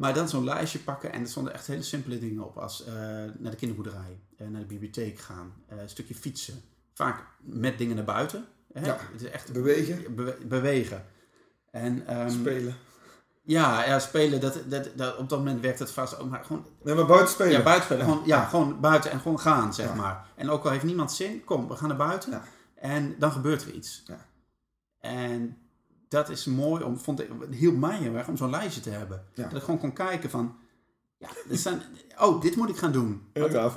[0.00, 2.56] Maar dan zo'n lijstje pakken en er stonden echt hele simpele dingen op.
[2.56, 2.94] Als uh,
[3.38, 6.62] naar de kinderboerderij, uh, naar de bibliotheek gaan, een stukje fietsen.
[6.94, 8.44] Vaak met dingen naar buiten.
[8.72, 8.86] Hè?
[8.86, 10.14] Ja, het is echt bewegen.
[10.48, 11.04] bewegen.
[11.70, 12.74] En, um, Spelen.
[13.42, 16.28] Ja, ja spelen, dat, dat, dat, op dat moment werkt het vast ook.
[16.28, 17.52] Maar gewoon, nee, maar buiten spelen.
[17.52, 18.04] Ja, buiten spelen.
[18.04, 20.26] Gewoon, ja, gewoon buiten en gewoon gaan, zeg maar.
[20.36, 22.30] En ook al heeft niemand zin, kom, we gaan naar buiten.
[22.30, 22.42] Ja.
[22.74, 24.02] En dan gebeurt er iets.
[24.06, 24.26] Ja.
[25.00, 25.58] En
[26.10, 28.90] dat is mooi, om, vond ik, het hielp mij heel erg om zo'n lijstje te
[28.90, 29.24] hebben.
[29.34, 30.56] Dat ik gewoon kon kijken van,
[31.18, 31.82] ja, er staan,
[32.18, 33.22] oh, dit moet ik gaan doen.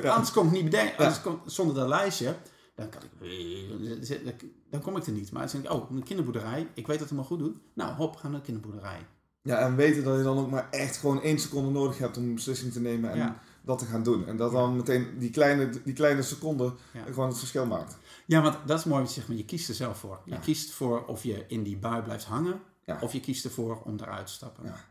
[0.03, 2.35] Anders kom ik niet bedenken, anders kom, zonder dat lijstje,
[2.75, 5.31] dan kan ik, dan kom ik er niet.
[5.31, 7.57] Maar dan denk ik, oh, een kinderboerderij, ik weet dat het me goed doet.
[7.73, 9.07] Nou, hop, gaan naar de kinderboerderij.
[9.41, 12.23] Ja, en weten dat je dan ook maar echt gewoon één seconde nodig hebt om
[12.23, 14.27] een beslissing te nemen en dat te gaan doen.
[14.27, 16.73] En dat dan meteen die kleine, die kleine seconde
[17.05, 17.97] gewoon het verschil maakt.
[18.25, 20.21] Ja, want dat is mooi, zeg maar, je kiest er zelf voor.
[20.25, 22.61] Je kiest voor of je in die bui blijft hangen,
[23.01, 24.65] of je kiest ervoor om eruit te stappen.
[24.65, 24.89] Ja.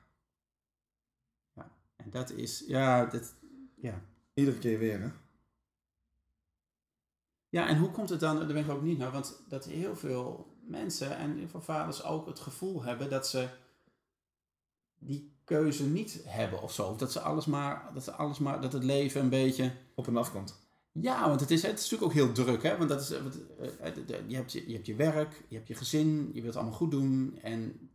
[1.53, 1.71] ja.
[1.97, 3.35] En dat is, ja, dat,
[3.77, 4.03] ja.
[4.35, 5.11] Iedere keer weer, hè?
[7.49, 9.97] Ja, en hoe komt het dan, daar ben ik ook niet naar, want dat heel
[9.97, 13.49] veel mensen en heel veel vaders ook het gevoel hebben dat ze
[14.99, 16.89] die keuze niet hebben of zo.
[16.89, 19.73] Of dat ze alles maar, dat ze alles maar, dat het leven een beetje...
[19.95, 20.62] Op en af komt.
[20.93, 22.77] Ja, want het is, het is natuurlijk ook heel druk, hè.
[22.77, 23.27] Want dat is, eh,
[23.81, 23.95] eh,
[24.27, 26.79] je, hebt je, je hebt je werk, je hebt je gezin, je wilt het allemaal
[26.79, 27.39] goed doen.
[27.43, 27.91] En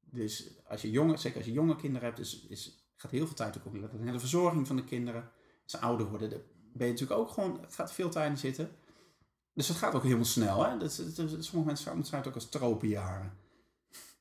[0.00, 3.34] dus als je jonge, zeker als je jonge kinderen hebt, is, is, gaat heel veel
[3.34, 5.22] tijd ook om de verzorging van de kinderen.
[5.62, 6.30] Als ze ouder worden,
[6.72, 8.70] ben je natuurlijk ook gewoon, gaat veel tijd in zitten.
[9.54, 10.78] Dus het gaat ook helemaal snel, hè.
[10.78, 13.32] Dat, dat, sommige mensen omschrijven het ook als tropenjaren.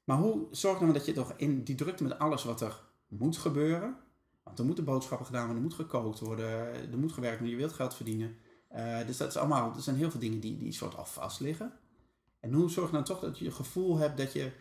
[0.03, 3.38] Maar hoe zorg dan dat je toch in die drukte met alles wat er moet
[3.38, 3.97] gebeuren.
[4.43, 6.47] Want er moeten boodschappen gedaan worden, er moet gekookt worden,
[6.91, 8.35] er moet gewerkt worden, je wilt geld verdienen.
[8.75, 11.39] Uh, dus dat is allemaal, er zijn heel veel dingen die, die soort al vast
[11.39, 11.73] liggen.
[12.39, 14.51] En hoe zorg je dan toch dat je het gevoel hebt dat je,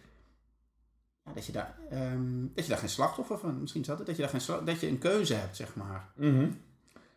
[1.24, 4.16] ja, dat je, daar, um, dat je daar geen slachtoffer van, misschien zat het, dat
[4.16, 6.12] je, daar geen, dat je een keuze hebt, zeg maar.
[6.16, 6.60] Mm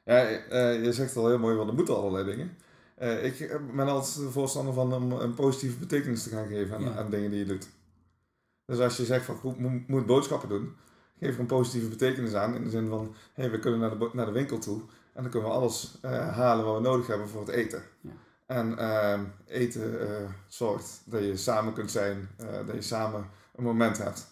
[0.05, 2.57] Ja, uh, je zegt al heel mooi, want er moeten allerlei dingen.
[3.01, 7.09] Uh, ik ben altijd voorstander van om een positieve betekenis te gaan geven aan, aan
[7.09, 7.69] dingen die je doet.
[8.65, 10.75] Dus als je zegt van goed, moet boodschappen doen,
[11.23, 12.55] geef er een positieve betekenis aan.
[12.55, 14.81] In de zin van, hé, hey, we kunnen naar de, naar de winkel toe
[15.13, 17.83] en dan kunnen we alles uh, halen wat we nodig hebben voor het eten.
[18.01, 18.11] Ja.
[18.45, 23.63] En uh, eten uh, zorgt dat je samen kunt zijn, eh, dat je samen een
[23.63, 24.27] moment hebt.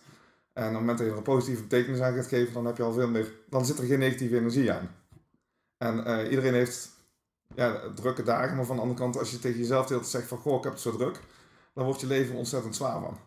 [0.53, 2.77] En op het moment dat je er een positieve betekenis aan gaat geven, dan heb
[2.77, 4.95] je al veel meer, dan zit er geen negatieve energie aan.
[5.77, 6.89] En iedereen heeft
[7.55, 10.15] ja, drukke dagen, maar van de andere kant, als je tegen jezelf de hele tijd
[10.15, 11.19] zegt van, goh, ik heb het zo druk,
[11.73, 13.17] dan wordt je leven ontzettend zwaar van.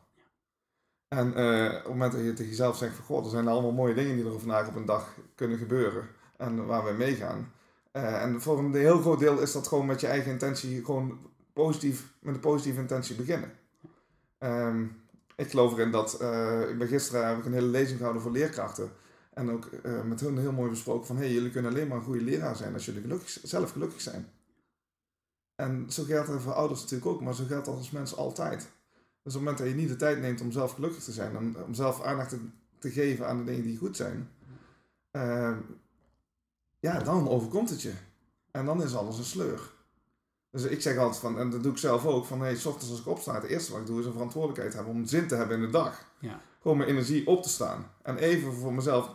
[1.14, 3.72] En uh, op het moment dat je tegen jezelf zegt van god, er zijn allemaal
[3.72, 7.52] mooie dingen die er vandaag op een dag kunnen gebeuren en waar we meegaan.
[7.92, 11.18] Uh, en voor een heel groot deel is dat gewoon met je eigen intentie, gewoon
[11.52, 13.52] positief, met een positieve intentie beginnen.
[14.38, 15.02] Um,
[15.36, 18.32] ik geloof erin dat, uh, ik ben gisteren heb ik een hele lezing gehouden voor
[18.32, 18.90] leerkrachten.
[19.32, 19.70] En ook
[20.04, 22.56] met hun heel mooi besproken van, hé, hey, jullie kunnen alleen maar een goede leraar
[22.56, 24.28] zijn als jullie gelukkig, zelf gelukkig zijn.
[25.54, 28.68] En zo geldt het voor ouders natuurlijk ook, maar zo geldt dat als mensen altijd.
[29.25, 31.37] Dus op het moment dat je niet de tijd neemt om zelf gelukkig te zijn,
[31.37, 32.39] om, om zelf aandacht te,
[32.79, 34.31] te, geven aan de dingen die goed zijn,
[35.12, 35.57] uh,
[36.81, 37.93] ja, dan overkomt het je.
[38.51, 39.72] En dan is alles een sleur.
[40.51, 42.91] Dus ik zeg altijd van, en dat doe ik zelf ook, van hey, s ochtends
[42.91, 45.35] als ik opsta, het eerste wat ik doe is een verantwoordelijkheid hebben om zin te
[45.35, 46.05] hebben in de dag.
[46.18, 46.41] Ja.
[46.62, 47.91] Gewoon mijn energie op te staan.
[48.03, 49.11] En even voor mezelf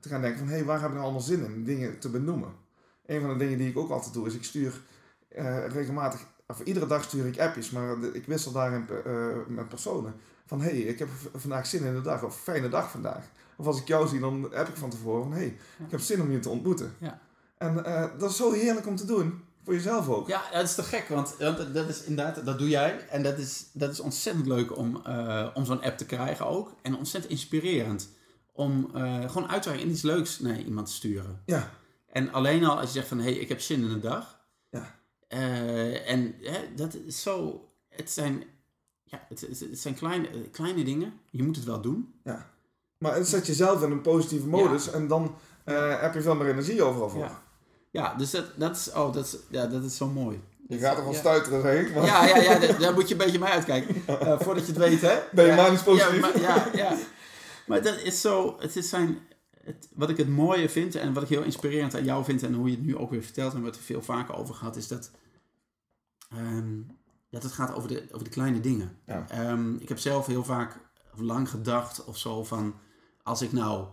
[0.00, 1.64] te gaan denken van, hé, hey, waar heb ik nou allemaal zin in?
[1.64, 2.52] Dingen te benoemen.
[3.06, 4.82] Een van de dingen die ik ook altijd doe, is ik stuur
[5.36, 10.14] uh, regelmatig of iedere dag stuur ik appjes, maar ik wissel daarin uh, met personen.
[10.46, 13.24] Van hé, hey, ik heb vandaag zin in de dag, of fijne dag vandaag.
[13.56, 16.00] Of als ik jou zie, dan heb ik van tevoren van hé, hey, ik heb
[16.00, 16.94] zin om je te ontmoeten.
[16.98, 17.20] Ja.
[17.58, 19.44] En uh, dat is zo heerlijk om te doen.
[19.64, 20.28] Voor jezelf ook.
[20.28, 23.08] Ja, dat is te gek, want, want dat is inderdaad, dat doe jij.
[23.08, 26.74] En dat is, dat is ontzettend leuk om, uh, om zo'n app te krijgen ook.
[26.82, 28.08] En ontzettend inspirerend.
[28.52, 28.90] Om
[29.26, 31.42] gewoon uit te in iets leuks naar iemand te sturen.
[31.46, 31.70] Ja.
[32.12, 34.33] En alleen al als je zegt van hé, hey, ik heb zin in de dag.
[35.28, 37.68] Ja uh, en hè, dat is zo.
[37.88, 38.44] Het zijn,
[39.02, 41.12] ja, het, het, zijn kleine, kleine dingen.
[41.30, 42.14] Je moet het wel doen.
[42.24, 42.50] Ja.
[42.98, 46.48] Maar het zet jezelf in een positieve modus en dan uh, heb je veel meer
[46.48, 47.20] energie overal voor.
[47.20, 47.42] Ja,
[47.90, 50.42] ja dus dat, dat, is, oh, dat, is, ja, dat is zo mooi.
[50.68, 51.94] Je gaat er van stuiteren, zeg ik.
[51.94, 52.04] Maar...
[52.04, 53.94] Ja, ja, ja, daar moet je een beetje mee uitkijken.
[54.08, 55.18] Uh, voordat je het weet, hè?
[55.32, 56.14] Ben je manisch positief?
[56.14, 56.96] Ja, maar, ja, ja.
[57.66, 58.56] maar dat is zo...
[58.58, 59.18] Het is zijn,
[59.64, 62.54] het, wat ik het mooie vind en wat ik heel inspirerend aan jou vind en
[62.54, 64.88] hoe je het nu ook weer vertelt en wat we veel vaker over gehad, is
[64.88, 65.10] dat
[66.36, 66.86] Um,
[67.30, 68.98] dat het gaat over de, over de kleine dingen.
[69.06, 69.50] Ja.
[69.50, 70.80] Um, ik heb zelf heel vaak
[71.14, 72.74] lang gedacht of zo van...
[73.22, 73.86] als ik nou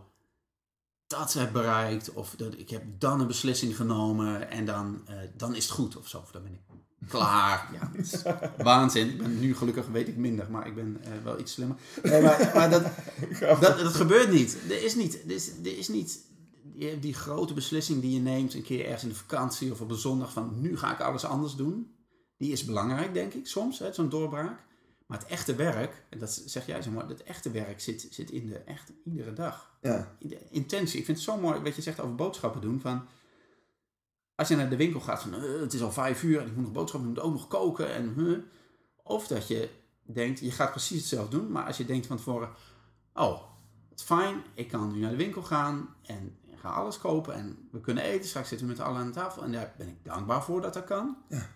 [1.07, 5.55] dat heb bereikt, of dat ik heb dan een beslissing genomen en dan, eh, dan
[5.55, 6.17] is het goed of zo.
[6.19, 6.61] Of dan ben ik
[7.07, 7.69] klaar.
[7.73, 8.21] Ja, is
[8.63, 9.09] waanzin.
[9.09, 11.77] Ik ben nu gelukkig weet ik minder, maar ik ben eh, wel iets slimmer.
[12.03, 12.83] Nee, maar, maar dat,
[13.39, 14.57] dat, dat gebeurt niet.
[14.69, 16.19] Er is niet, er is, er is niet
[16.63, 19.89] die, die grote beslissing die je neemt een keer ergens in de vakantie of op
[19.89, 21.95] een zondag van nu ga ik alles anders doen.
[22.37, 24.59] Die is belangrijk, denk ik, soms, zo'n doorbraak.
[25.05, 28.31] Maar het echte werk, en dat zeg jij zo mooi, het echte werk zit, zit
[28.31, 29.71] in de echt iedere dag.
[29.81, 30.15] Ja.
[30.19, 30.99] In de intentie.
[30.99, 32.79] Ik vind het zo mooi wat je zegt over boodschappen doen.
[32.79, 33.05] Van,
[34.41, 36.55] als je naar de winkel gaat van eh, het is al vijf uur en ik
[36.55, 37.93] moet nog boodschappen doen, ik moet ook nog koken.
[37.93, 38.45] En.
[39.03, 39.69] Of dat je
[40.03, 42.49] denkt, je gaat precies hetzelfde doen, maar als je denkt van tevoren,
[43.13, 43.41] oh,
[43.89, 47.67] het is fijn, ik kan nu naar de winkel gaan en ga alles kopen en
[47.71, 48.29] we kunnen eten.
[48.29, 50.83] Straks zitten we met allen aan tafel en daar ben ik dankbaar voor dat dat
[50.83, 51.17] kan.
[51.29, 51.47] Ja.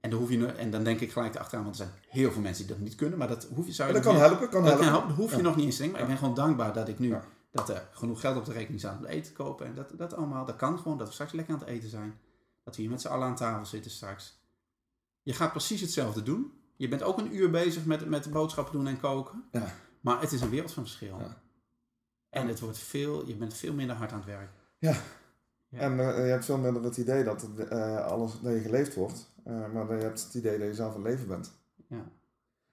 [0.00, 2.42] En dan, hoef je, en dan denk ik gelijk achteraan, want er zijn heel veel
[2.42, 4.62] mensen die dat niet kunnen, maar dat hoef je, zou je dat kan helpen, kan
[4.64, 4.86] dat kan helpen.
[4.86, 5.08] helpen.
[5.08, 5.42] Dat hoef je Ja.
[5.42, 6.00] nog niet eens te denken.
[6.00, 7.24] Maar ik ben gewoon dankbaar dat ik nu Ja.
[7.52, 9.66] Dat er genoeg geld op de rekening staat om eten te kopen.
[9.66, 10.98] En dat, dat allemaal, dat kan gewoon.
[10.98, 12.18] Dat we straks lekker aan het eten zijn.
[12.64, 14.40] Dat we hier met z'n allen aan tafel zitten straks.
[15.22, 16.52] Je gaat precies hetzelfde doen.
[16.76, 19.44] Je bent ook een uur bezig met, met boodschappen doen en koken.
[19.52, 19.74] Ja.
[20.00, 21.18] Maar het is een wereld van verschil.
[21.18, 21.42] Ja.
[22.30, 24.50] En het wordt veel, je bent veel minder hard aan het werk.
[24.78, 24.96] Ja.
[25.72, 25.78] Ja.
[25.78, 29.32] En eh, je hebt veel minder het idee dat eh, alles dat je geleefd wordt,
[29.44, 31.52] eh, maar je hebt het idee dat je zelf een leven bent.
[31.88, 32.04] Ja.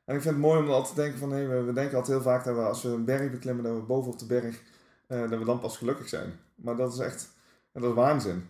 [0.10, 2.32] En ik vind het mooi om altijd te denken van, we, we denken altijd heel
[2.32, 4.62] vaak dat we als we een berg beklimmen, dat we boven op de berg,
[5.08, 6.40] eh, dat we dan pas gelukkig zijn.
[6.56, 7.30] Maar dat is echt,
[7.74, 8.48] dat is waanzin.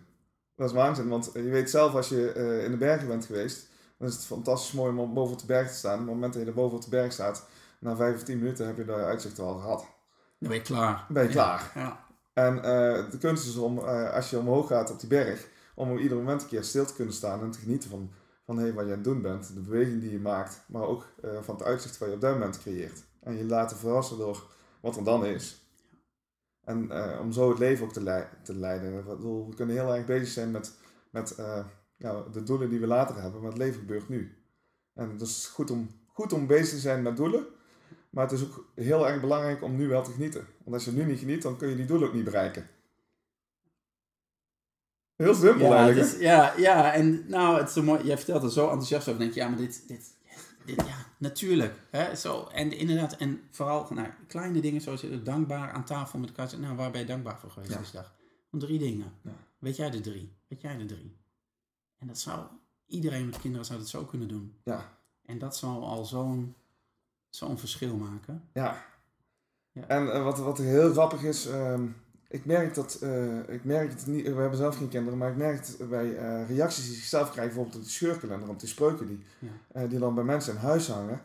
[0.56, 3.68] Dat is waanzin, want je weet zelf als je eh, in de bergen bent geweest,
[3.98, 5.92] dan is het fantastisch mooi om boven op de berg te staan.
[5.92, 7.46] Op het moment dat je er boven op de berg staat,
[7.78, 9.80] na vijf of tien minuten heb je de uitzicht al gehad.
[10.38, 10.94] Dan ben je klaar.
[10.94, 11.34] Dan ben je Ja.
[11.34, 11.72] klaar.
[11.74, 12.04] Ja.
[12.32, 15.98] En eh, de kunst is om, als je omhoog gaat op die berg, om op
[15.98, 18.10] ieder moment een keer stil te kunnen staan en te genieten van,
[18.50, 21.06] van hey, wat je aan het doen bent, de beweging die je maakt, maar ook
[21.22, 23.04] eh, van het uitzicht wat je op dat moment creëert.
[23.20, 24.46] En je laten verrassen door
[24.80, 25.64] wat er dan is.
[26.64, 29.06] En eh, om zo het leven ook te, lei- te leiden.
[29.48, 30.76] We kunnen heel erg bezig zijn met,
[31.10, 31.64] met eh,
[32.32, 34.38] de doelen die we later hebben, maar het leven gebeurt nu.
[34.94, 37.46] En het is goed om, goed om bezig te zijn met doelen,
[38.10, 40.46] maar het is ook heel erg belangrijk om nu wel te genieten.
[40.64, 42.68] Want als je nu niet geniet, dan kun je die doelen ook niet bereiken.
[45.20, 46.12] Heel simpel Ja, eigenlijk.
[46.14, 48.04] is- ja, ja, en nou, het is zo mooi.
[48.04, 49.20] Jij vertelt er zo enthousiast over.
[49.20, 50.14] denk je, ja, maar dit, dit,
[50.64, 51.74] dit ja, natuurlijk.
[51.90, 52.46] Hè, zo.
[52.52, 56.58] En inderdaad, en vooral nou, kleine dingen zoals je dankbaar aan tafel met elkaar.
[56.60, 57.78] Nou, waar ben je dankbaar voor geweest Ja.
[57.78, 58.14] deze dag?
[58.52, 59.12] Om drie dingen.
[59.22, 59.30] Ja.
[59.58, 60.32] Weet jij de drie?
[60.48, 61.16] Weet jij de drie?
[61.98, 62.46] En dat zou,
[62.86, 64.54] iedereen met kinderen zou dat zo kunnen doen.
[64.64, 64.98] Ja.
[65.26, 66.54] En dat zal al zo'n
[67.28, 68.48] zo'n verschil maken.
[68.52, 68.84] Ja.
[69.72, 69.86] Ja.
[69.86, 71.86] En eh, wat, wat heel grappig is, ehm,
[72.30, 75.36] ik merk dat, eh, ik merk het niet, we hebben zelf geen kinderen, maar ik
[75.36, 78.68] merk het bij eh, reacties die ik zelf krijg, bijvoorbeeld op die scheurkalender, op die
[78.68, 79.48] spreuken die, Ja.
[79.72, 81.20] eh, die dan bij mensen in huis hangen.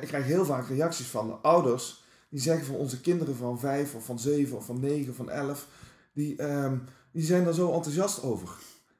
[0.00, 4.04] Ik krijg heel vaak reacties van ouders die zeggen van onze kinderen van vijf of
[4.04, 5.68] van zeven of van negen of van elf,
[6.12, 6.76] die, ehm,
[7.12, 8.48] die zijn er zo enthousiast over.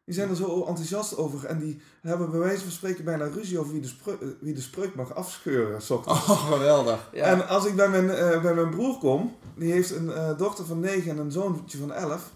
[0.05, 3.59] Die zijn er zo enthousiast over en die hebben bij wijze van spreken bijna ruzie
[3.59, 5.81] over wie de, spreu- eh, wie de spreuk mag afscheuren.
[5.91, 7.09] Oh, geweldig.
[7.13, 7.25] Ja.
[7.33, 10.65] En als ik bij mijn, eh, bij mijn broer kom, die heeft een eh, dochter
[10.67, 12.33] van 9 en een zoontje van 11.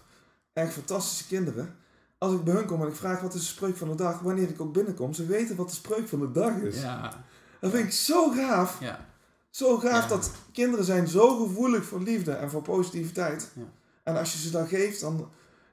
[0.53, 1.75] Echt fantastische kinderen.
[2.17, 4.19] Als ik bij hun kom en ik vraag wat is de spreuk van de dag,
[4.19, 6.81] wanneer ik ook binnenkom, ze weten wat de spreuk van de dag is.
[6.81, 7.23] ja,
[7.61, 8.77] Dat vind ik zo gaaf.
[8.79, 9.05] ja,
[9.49, 10.07] Zo gaaf Ja.
[10.07, 13.51] dat kinderen zijn zo gevoelig voor liefde en voor positiviteit.
[13.55, 13.61] Ja.
[14.03, 15.29] En als je ze dat geeft, dan,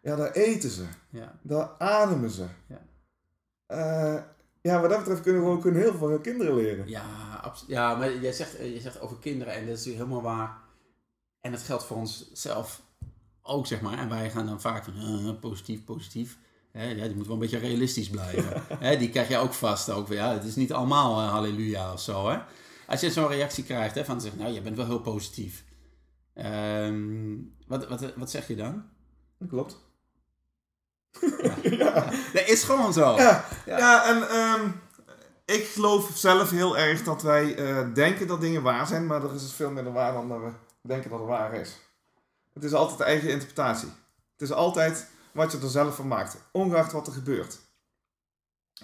[0.07, 0.85] ja, dan eten ze.
[1.11, 1.39] ja.
[1.43, 2.47] Dan ademen ze.
[2.69, 2.87] Ja.
[3.67, 4.23] Eh,
[4.61, 6.89] ja, wat dat betreft kunnen we ook kunnen heel veel van hun kinderen leren.
[6.89, 10.59] Ja, ja maar jij zegt, eh, je zegt over kinderen en dat is helemaal waar.
[11.41, 12.83] En dat geldt voor onszelf
[13.43, 13.99] ook, zeg maar.
[13.99, 16.39] En wij gaan dan vaak van eh, positief, positief.
[16.73, 18.63] Hè, ja, die moet wel een beetje realistisch blijven.
[18.87, 19.91] Hè, die krijg je ook vast.
[19.91, 22.29] Ook, ja, het is niet allemaal eh, halleluja of zo.
[22.29, 22.39] Hè?
[22.87, 25.65] Als je zo'n reactie krijgt hè, van zeggen, nou, je bent wel heel positief.
[26.35, 27.37] Ehm,
[27.67, 28.85] wat, wat, wat zeg je dan?
[29.39, 29.86] Dat klopt.
[31.79, 31.93] Ja.
[32.33, 33.17] Dat is gewoon zo.
[33.67, 34.69] Ja, en ehm,
[35.45, 39.35] ik geloof zelf heel erg dat wij eh, denken dat dingen waar zijn, maar er
[39.35, 40.51] is dus veel minder waar dan dat we
[40.81, 41.79] denken dat het waar is.
[42.55, 43.89] Het is altijd eigen interpretatie.
[44.33, 47.59] Het is altijd wat je er zelf van maakt, ongeacht wat er gebeurt.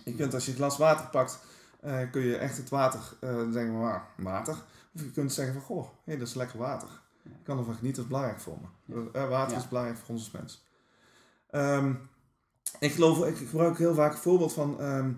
[0.05, 1.39] Je kunt als je een glas water pakt,
[1.80, 4.55] eh, kun je echt het water eh zeggen, maar water.
[4.95, 6.89] Of je kunt zeggen van, goh, hey, dat is lekker water.
[7.24, 9.11] Ik kan ervan genieten, dat is belangrijk voor me.
[9.28, 9.61] Water Ja.
[9.61, 10.64] is belangrijk voor ons als mens.
[11.51, 11.95] Ehm,
[12.79, 15.11] ik geloof, ik gebruik heel vaak het voorbeeld van ehm,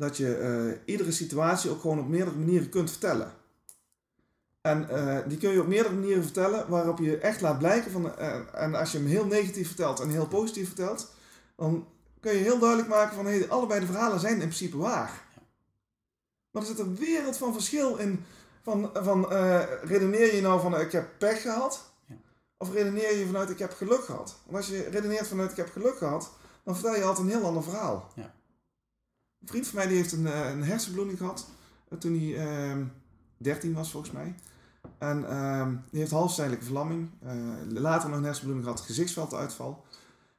[0.00, 3.32] dat je eh, iedere situatie ook gewoon op meerdere manieren kunt vertellen.
[4.60, 8.16] En eh, die kun je op meerdere manieren vertellen waarop je echt laat blijken van.
[8.16, 11.12] eh, en als je hem heel negatief vertelt en heel positief vertelt,
[11.56, 11.86] dan
[12.20, 15.24] kun je heel duidelijk maken van hey, allebei de verhalen zijn in principe waar.
[16.50, 18.24] Maar er zit een wereld van verschil in.
[18.62, 19.28] Van, van
[19.82, 21.92] redeneer je nou van ik heb pech gehad?
[22.56, 24.36] Of redeneer je vanuit ik heb geluk gehad?
[24.44, 26.30] Want als je redeneert vanuit ik heb geluk gehad,
[26.64, 28.12] dan vertel je altijd een heel ander verhaal.
[28.14, 28.34] Ja.
[29.40, 31.48] Een vriend van mij die heeft een, eh, een hersenbloeding gehad
[31.88, 32.84] eh, toen hij ehm
[33.36, 34.34] 13 was volgens mij.
[34.98, 37.10] En ehm, die heeft halfzijdelijke verlamming.
[37.22, 37.32] Eh,
[37.68, 39.84] later nog een hersenbloeding gehad, gezichtsvelduitval.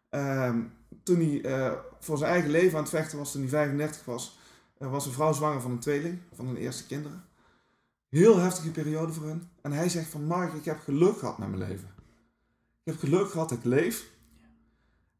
[0.10, 0.62] Ehm,
[1.04, 4.40] toen hij voor zijn eigen leven aan het vechten was, toen hij 35 was,
[4.78, 7.24] was een vrouw zwanger van een tweeling, van hun eerste kinderen.
[8.10, 9.50] Heel heftige periode voor hen.
[9.62, 11.90] En hij zegt van Mark, ik heb geluk gehad met mijn leven.
[12.84, 14.11] Ik heb geluk gehad dat ik leef.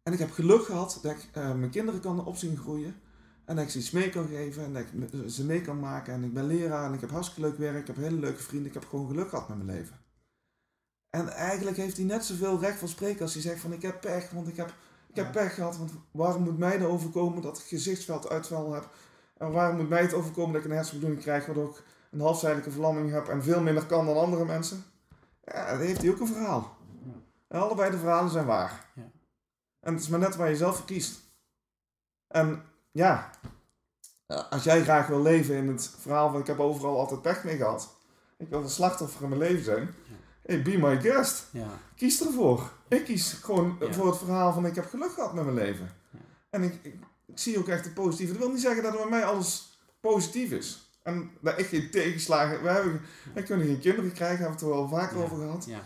[0.04, 2.96] En ik heb geluk gehad dat ik eh, mijn kinderen kan opzien groeien.
[3.46, 6.14] En dat ik ze iets mee kan geven en dat ik ze mee kan maken.
[6.14, 7.78] En ik ben leraar en ik heb hartstikke leuk werk.
[7.78, 8.68] Ik heb hele leuke vrienden.
[8.68, 10.00] Ik heb gewoon geluk gehad met mijn leven.
[11.10, 14.02] En eigenlijk heeft hij net zoveel recht van spreken als hij zegt van ik heb
[14.02, 14.74] pech, want ik heb,
[15.08, 15.78] ik heb pech gehad.
[15.78, 18.90] Want waarom moet mij er overkomen dat ik gezichtsvelduitval heb?
[19.38, 22.72] En waarom moet mij het overkomen dat ik een hersenbloeding krijg, waardoor ik een halfzijdelijke
[22.72, 24.84] verlamming heb en veel minder kan dan andere mensen?
[25.46, 26.78] Ja, dan heeft hij ook een verhaal.
[27.48, 28.86] En allebei de verhalen zijn waar.
[28.96, 29.12] Ja.
[29.82, 31.20] En het is maar net waar je zelf voor kiest.
[32.28, 33.30] En ja,
[34.50, 37.58] als jij graag wil leven in het verhaal van ik heb overal altijd pech mee
[37.58, 37.96] gehad.
[38.38, 39.94] Ik wil een slachtoffer in mijn leven zijn.
[40.46, 41.46] Hey, be my guest.
[41.52, 41.68] Ja.
[41.96, 42.72] Kies ervoor.
[42.88, 43.94] Ik kies gewoon Ja.
[43.94, 45.92] voor het verhaal van ik heb geluk gehad met mijn leven.
[46.10, 46.20] Ja.
[46.50, 48.32] En ik, ik, ik zie ook echt het positieve.
[48.34, 50.90] Dat wil niet zeggen dat er bij mij alles positief is.
[51.04, 52.62] En dat ik geen tegenslagen...
[52.62, 53.02] We, hebben,
[53.34, 55.66] wij kunnen geen kinderen krijgen, hebben we het er wel vaker over gehad.
[55.66, 55.84] Ja.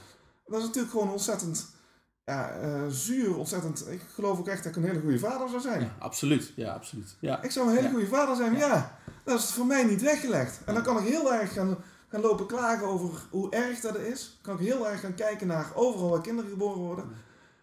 [0.47, 1.74] Dat is natuurlijk gewoon ontzettend
[2.26, 3.91] ja, eh, zuur, ontzettend...
[3.91, 5.82] Ik geloof ook echt dat ik een hele goede vader zou zijn.
[5.82, 6.51] Ja, absoluut.
[6.55, 7.15] Ja, absoluut.
[7.19, 7.41] Ja.
[7.41, 7.93] Ik zou een hele Ja.
[7.93, 8.59] goede vader zijn, Ja.
[8.67, 8.97] ja.
[9.23, 10.59] dat is voor mij niet weggelegd.
[10.65, 14.39] En dan kan ik heel erg gaan, gaan lopen klagen over hoe erg dat is.
[14.41, 17.05] Kan ik heel erg gaan kijken naar overal waar kinderen geboren worden.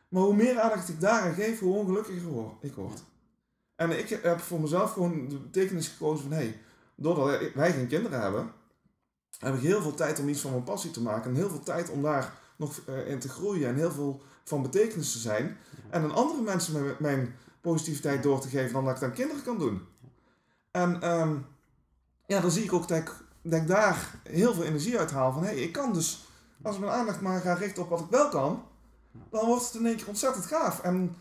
[0.09, 3.03] Maar hoe meer aandacht ik daaraan geef, hoe ongelukkiger ik word.
[3.77, 6.33] En ik heb voor mezelf gewoon de betekenis gekozen van...
[6.33, 6.61] Hey,
[6.97, 8.53] doordat wij geen kinderen hebben,
[9.39, 11.31] heb ik heel veel tijd om iets van mijn passie te maken.
[11.31, 13.69] En heel veel tijd om daar nog eh, in te groeien.
[13.69, 15.57] En heel veel van betekenis te zijn.
[15.91, 19.43] En aan andere mensen mijn, positiviteit door te geven dan dat ik het aan kinderen
[19.43, 19.87] kan doen.
[20.71, 21.35] En ehm,
[22.27, 23.11] ja, dan zie ik ook dat ik,
[23.43, 25.33] dat ik daar heel veel energie uit haal.
[25.33, 26.29] Van hé, hey, ik kan dus,
[26.63, 28.63] als ik mijn aandacht maar ga richten op wat ik wel kan,
[29.31, 30.81] dan wordt het in één keer ontzettend gaaf.
[30.81, 31.17] En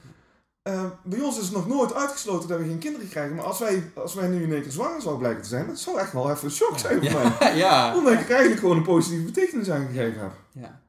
[0.61, 3.35] eh, bij ons is het nog nooit uitgesloten dat we geen kinderen krijgen.
[3.35, 5.79] Maar als wij, als wij nu in één keer zwanger zouden blijken te zijn, dat
[5.79, 7.55] zou echt wel even een shock zijn voor mij.
[7.57, 7.95] Ja.
[7.95, 10.31] Omdat ik eigenlijk gewoon een positieve betekenis aan gegeven heb.
[10.51, 10.80] Ja.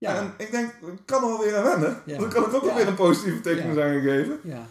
[0.00, 0.16] Ja.
[0.16, 2.02] En ik denk, ik kan er wel weer aan wennen.
[2.06, 2.18] Ja.
[2.18, 2.74] Dan kan ik ook Ja.
[2.74, 3.84] weer een positieve betekenis Ja.
[3.84, 4.40] aan gegeven.
[4.42, 4.62] Ja.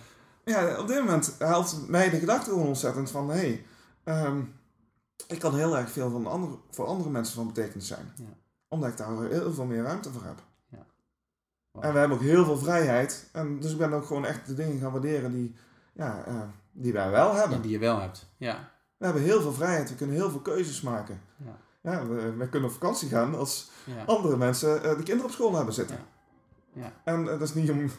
[0.45, 3.65] Ja, op dit moment helpt mij de gedachte gewoon ontzettend van, hé, hey,
[4.03, 4.41] ehm,
[5.27, 8.11] ik kan heel erg veel van andere, voor andere mensen van betekenis zijn.
[8.15, 8.23] Ja.
[8.67, 10.43] Omdat ik daar heel veel meer ruimte voor heb.
[10.69, 10.85] Ja.
[11.81, 13.29] En we hebben ook heel veel vrijheid.
[13.31, 15.55] En dus ik ben ook gewoon echt de dingen gaan waarderen die,
[15.93, 17.57] ja, eh, die wij wel hebben.
[17.57, 18.25] Ja, die je wel hebt.
[18.37, 18.71] Ja.
[18.97, 21.21] We hebben heel veel vrijheid, we kunnen heel veel keuzes maken.
[21.37, 21.57] Ja.
[21.91, 24.03] Ja, we, we kunnen op vakantie gaan als Ja.
[24.05, 25.97] andere mensen eh, de kinderen op school hebben zitten.
[26.73, 26.81] Ja.
[26.81, 26.93] Ja.
[27.03, 27.91] En eh, dat is niet om,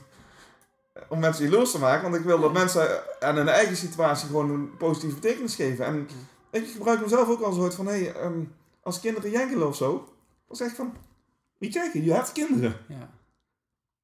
[1.09, 4.51] om mensen jaloers te maken, want ik wil dat mensen aan hun eigen situatie gewoon
[4.51, 5.85] een positieve betekenis geven.
[5.85, 6.09] En
[6.51, 8.41] ik gebruik mezelf ook al soort van, hé, hey, ehm,
[8.83, 10.09] als kinderen jankelen of zo,
[10.47, 10.93] dan zeg ik van,
[11.59, 12.77] niet kijken, je hebt kinderen.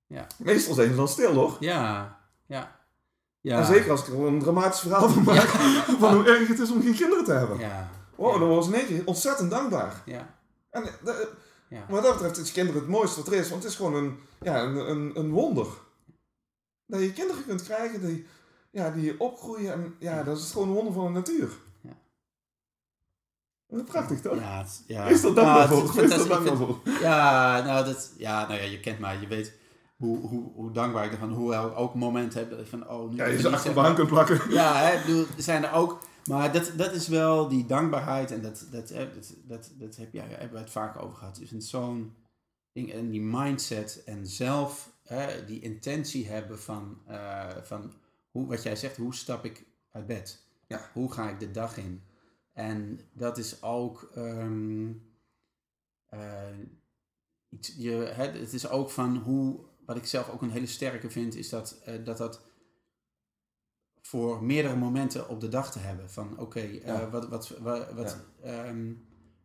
[0.06, 0.26] Ja.
[0.38, 1.56] Meestal zijn ze dan stil, hoor.
[1.60, 2.18] Ja.
[2.46, 2.76] Ja.
[3.40, 3.58] Ja.
[3.58, 5.48] En zeker als ik er een dramatisch verhaal van maak,
[6.00, 7.58] van hoe erg het is om geen kinderen te hebben.
[7.58, 7.88] Ja.
[8.16, 8.70] Wow, dan worden ze
[9.04, 10.02] ontzettend dankbaar.
[10.04, 10.34] Ja.
[10.70, 11.28] En eh, dat-
[11.68, 11.86] Ja.
[11.88, 14.18] wat dat betreft is kinderen het mooiste wat er is, want het is gewoon een,
[14.40, 15.66] ja, een, een, een wonder.
[16.86, 18.26] Dat je kinderen kunt krijgen die,
[18.70, 21.48] ja, die opgroeien en ja, dat is gewoon een wonder van de natuur.
[21.80, 21.96] Ja.
[23.66, 24.38] Dat prachtig toch?
[24.38, 25.06] Ja, het- ja.
[25.06, 26.02] Is dat dankbaar voor?
[26.02, 26.78] Is dat dankbaar voor?
[27.00, 29.18] Ja, nou, dat, ja, nou ja, je kent mij.
[29.20, 29.52] Je weet
[29.96, 33.10] hoe, hoe, hoe dankbaar ik ervan, hoe ik ook momenten heb dat ik van, oh,
[33.10, 34.40] nu Ja, je ze achter hand kunt plakken.
[34.50, 35.98] Ja, hè, bedoel, zijn er ook.
[36.26, 40.12] Maar dat, dat is wel die dankbaarheid en dat, dat, hè, dat, dat, dat heb,
[40.12, 41.36] ja, hebben we het vaak over gehad.
[41.36, 42.14] Dus zo'n
[42.72, 47.92] ding en die mindset en zelf hè, die intentie hebben van, eh, van
[48.30, 50.44] hoe, wat jij zegt, hoe stap ik uit bed?
[50.66, 50.90] Ja.
[50.92, 52.02] Hoe ga ik de dag in?
[52.52, 54.92] En dat is ook ehm,
[56.06, 56.58] eh,
[57.48, 61.10] iets, je, hè, het is ook van hoe, wat ik zelf ook een hele sterke
[61.10, 62.45] vind, is dat eh, dat, dat
[64.06, 66.10] voor meerdere momenten op de dag te hebben.
[66.10, 67.10] Van oké, eh, Ja.
[67.10, 68.92] wat, wat, wat, wat ehm,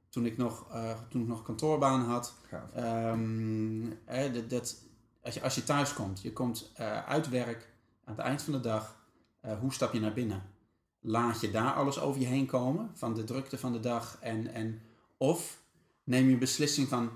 [0.10, 2.34] toen, ik nog, eh, toen ik nog kantoorbaan had,
[2.74, 3.90] ehm,
[4.34, 4.84] dat, dat,
[5.24, 7.70] als, je, als je thuis komt, je komt eh, uit werk
[8.04, 9.00] aan het eind van de dag,
[9.60, 10.44] hoe stap je naar binnen?
[11.00, 14.18] Laat je daar alles over je heen komen, van de drukte van de dag?
[14.20, 14.82] En, en,
[15.18, 15.62] of
[16.04, 17.10] neem je beslissing van,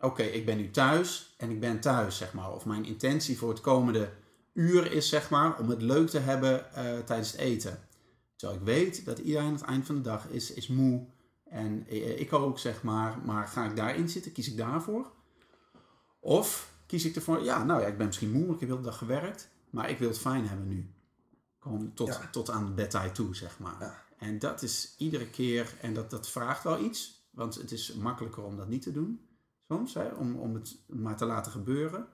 [0.00, 2.52] oké, ik ben nu thuis en ik ben thuis, zeg maar.
[2.52, 4.10] Of mijn intentie voor het komende
[4.54, 7.78] uur is, zeg maar, om het leuk te hebben eh, tijdens het eten.
[8.36, 11.06] Terwijl ik weet dat iedereen aan het eind van de dag is, is moe.
[11.44, 13.18] En eh, ik ook, zeg maar.
[13.24, 14.32] Maar ga ik daarin zitten?
[14.32, 15.12] Kies ik daarvoor?
[16.20, 18.80] Of kies ik ervoor, ja, nou ja, ik ben misschien moe, ik heb de hele
[18.80, 20.90] dag gewerkt, maar ik wil het fijn hebben nu.
[21.58, 22.28] Gewoon tot, Ja.
[22.30, 23.76] tot aan bedtijd toe, zeg maar.
[23.80, 24.02] Ja.
[24.18, 28.42] En dat is iedere keer, en dat, dat vraagt wel iets, want het is makkelijker
[28.42, 29.20] om dat niet te doen,
[29.68, 32.06] soms, hè, om, om het maar te laten gebeuren.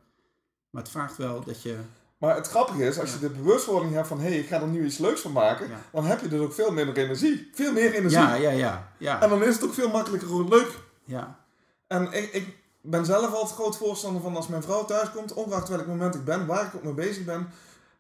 [0.71, 1.79] Maar het vraagt wel dat je,
[2.21, 4.67] Maar het grappige is, als je de bewustwording hebt van hé, hey, ik ga er
[4.67, 5.81] nu iets leuks van maken, Ja.
[5.93, 7.51] dan heb je dus ook veel minder energie.
[7.55, 8.19] Veel meer energie.
[8.19, 10.79] ja, ja, ja, ja, En dan is het ook veel makkelijker gewoon leuk.
[11.05, 11.39] ja,
[11.87, 15.69] En ik, ik ben zelf altijd groot voorstander van als mijn vrouw thuis komt, ongeacht
[15.69, 17.49] welk moment ik ben, waar ik ook mee bezig ben,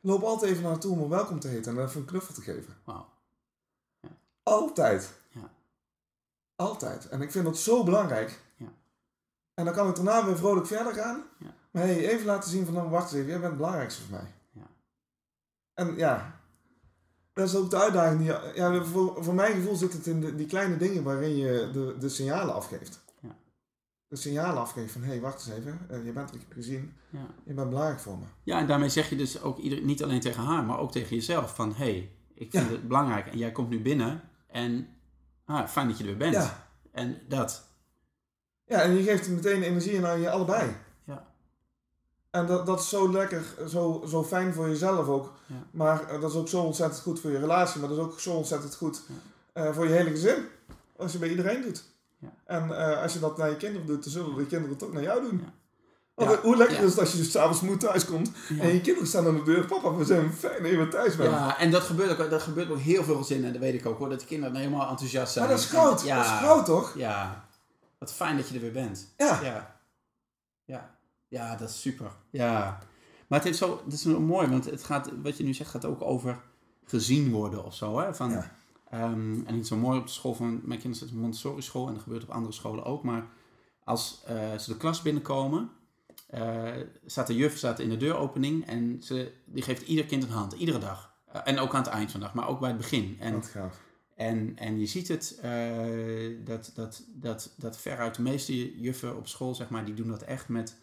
[0.00, 2.76] loop altijd even naartoe om haar welkom te heten en even een knuffel te geven.
[2.84, 3.08] wauw.
[4.42, 5.12] Altijd.
[5.30, 5.50] Ja.
[6.56, 7.08] Altijd.
[7.08, 8.40] En ik vind dat zo belangrijk.
[8.56, 8.66] Ja.
[9.54, 11.22] En dan kan ik daarna weer vrolijk verder gaan.
[11.38, 11.54] Ja.
[11.70, 14.10] Maar hey, even laten zien van, nou, wacht eens even, jij bent het belangrijkste voor
[14.10, 14.32] mij.
[14.52, 14.66] Ja.
[15.74, 16.40] En ja,
[17.32, 18.18] dat is ook de uitdaging.
[18.20, 21.70] Die, ja, voor, voor mijn gevoel zit het in de, die kleine dingen waarin je
[21.72, 23.00] de, de signalen afgeeft.
[23.20, 23.36] Ja.
[24.08, 27.26] De signalen afgeeft van, hé, hey, wacht eens even, eh, je bent er, gezien, Ja.
[27.44, 28.24] je bent belangrijk voor me.
[28.42, 31.16] Ja, en daarmee zeg je dus ook ieder, niet alleen tegen haar, maar ook tegen
[31.16, 32.70] jezelf van, hé, hey, ik vind Ja.
[32.72, 34.88] het belangrijk en jij komt nu binnen en
[35.44, 36.34] ah, fijn dat je er weer bent.
[36.34, 36.68] Ja.
[36.92, 37.68] En dat.
[38.64, 40.70] Ja, en je geeft meteen energie aan je allebei.
[42.30, 45.32] En dat, dat is zo lekker, zo, zo fijn voor jezelf ook.
[45.46, 45.54] Ja.
[45.70, 47.80] Maar eh, dat is ook zo ontzettend goed voor je relatie.
[47.80, 49.14] Maar dat is ook zo ontzettend goed Ja.
[49.64, 50.44] eh, voor je hele gezin.
[50.96, 51.84] Als je bij iedereen doet.
[52.18, 52.28] Ja.
[52.46, 54.92] En eh, als je dat naar je kinderen doet, dan zullen de kinderen het ook
[54.92, 55.44] naar jou doen.
[56.14, 59.08] Want hoe lekker is het als je dus s'avonds moe thuis komt en je kinderen
[59.08, 59.66] staan aan de deur.
[59.66, 61.30] Papa, we zijn fijn dat je weer thuis bent.
[61.30, 63.86] Ja, en dat gebeurt ook, dat gebeurt ook heel veel gezinnen, en dat weet ik
[63.86, 65.44] ook hoor, dat de kinderen dan helemaal enthousiast zijn.
[65.48, 65.64] maar dat
[66.00, 66.06] is.
[66.06, 66.94] Ja, Dat is goud toch?
[66.96, 67.44] Ja,
[67.98, 69.12] wat fijn dat je er weer bent.
[69.16, 69.40] Ja.
[70.64, 70.90] Ja,
[71.30, 72.10] ja, dat is super.
[72.30, 72.78] Ja,
[73.26, 75.70] maar het is zo, het is zo mooi, want het gaat, wat je nu zegt,
[75.70, 76.40] gaat ook over
[76.84, 77.98] gezien worden of zo.
[77.98, 78.14] Hè?
[78.14, 78.56] Van, Ja.
[78.90, 81.62] ehm, en niet zo mooi op de school van mijn kinderen zitten op een Montessori
[81.62, 83.02] school en dat gebeurt op andere scholen ook.
[83.02, 83.26] Maar
[83.84, 85.70] als eh, ze de klas binnenkomen,
[86.26, 86.72] eh,
[87.06, 90.52] staat de juf staat in de deuropening en ze, die geeft ieder kind een hand,
[90.52, 91.12] iedere dag.
[91.32, 93.16] Eh, en ook aan het eind van de dag, maar ook bij het begin.
[93.20, 93.80] En, Wat gaaf.
[94.14, 95.38] en, en je ziet het,
[96.44, 100.22] dat, dat, dat, dat veruit de meeste juffen op school, zeg maar, die doen dat
[100.22, 100.76] echt met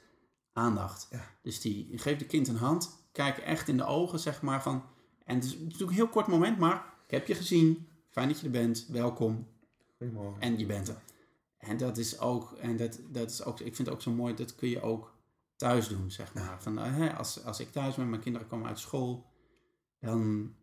[0.57, 1.07] aandacht.
[1.11, 1.21] Ja.
[1.41, 4.83] Dus die geeft het kind een hand, kijken echt in de ogen, zeg maar, van...
[5.25, 8.39] En het is natuurlijk een heel kort moment, maar ik heb je gezien, fijn dat
[8.39, 9.47] je er bent, welkom,
[9.97, 10.41] Goedemorgen.
[10.41, 11.01] en je bent er.
[11.57, 14.33] En dat is ook, en dat, dat is ook, ik vind het ook zo mooi,
[14.33, 15.15] dat kun je ook
[15.55, 16.61] thuis doen, zeg maar.
[16.61, 19.25] Van, eh, hè, als, als ik thuis ben, mijn kinderen komen uit school,
[19.99, 20.53] dan...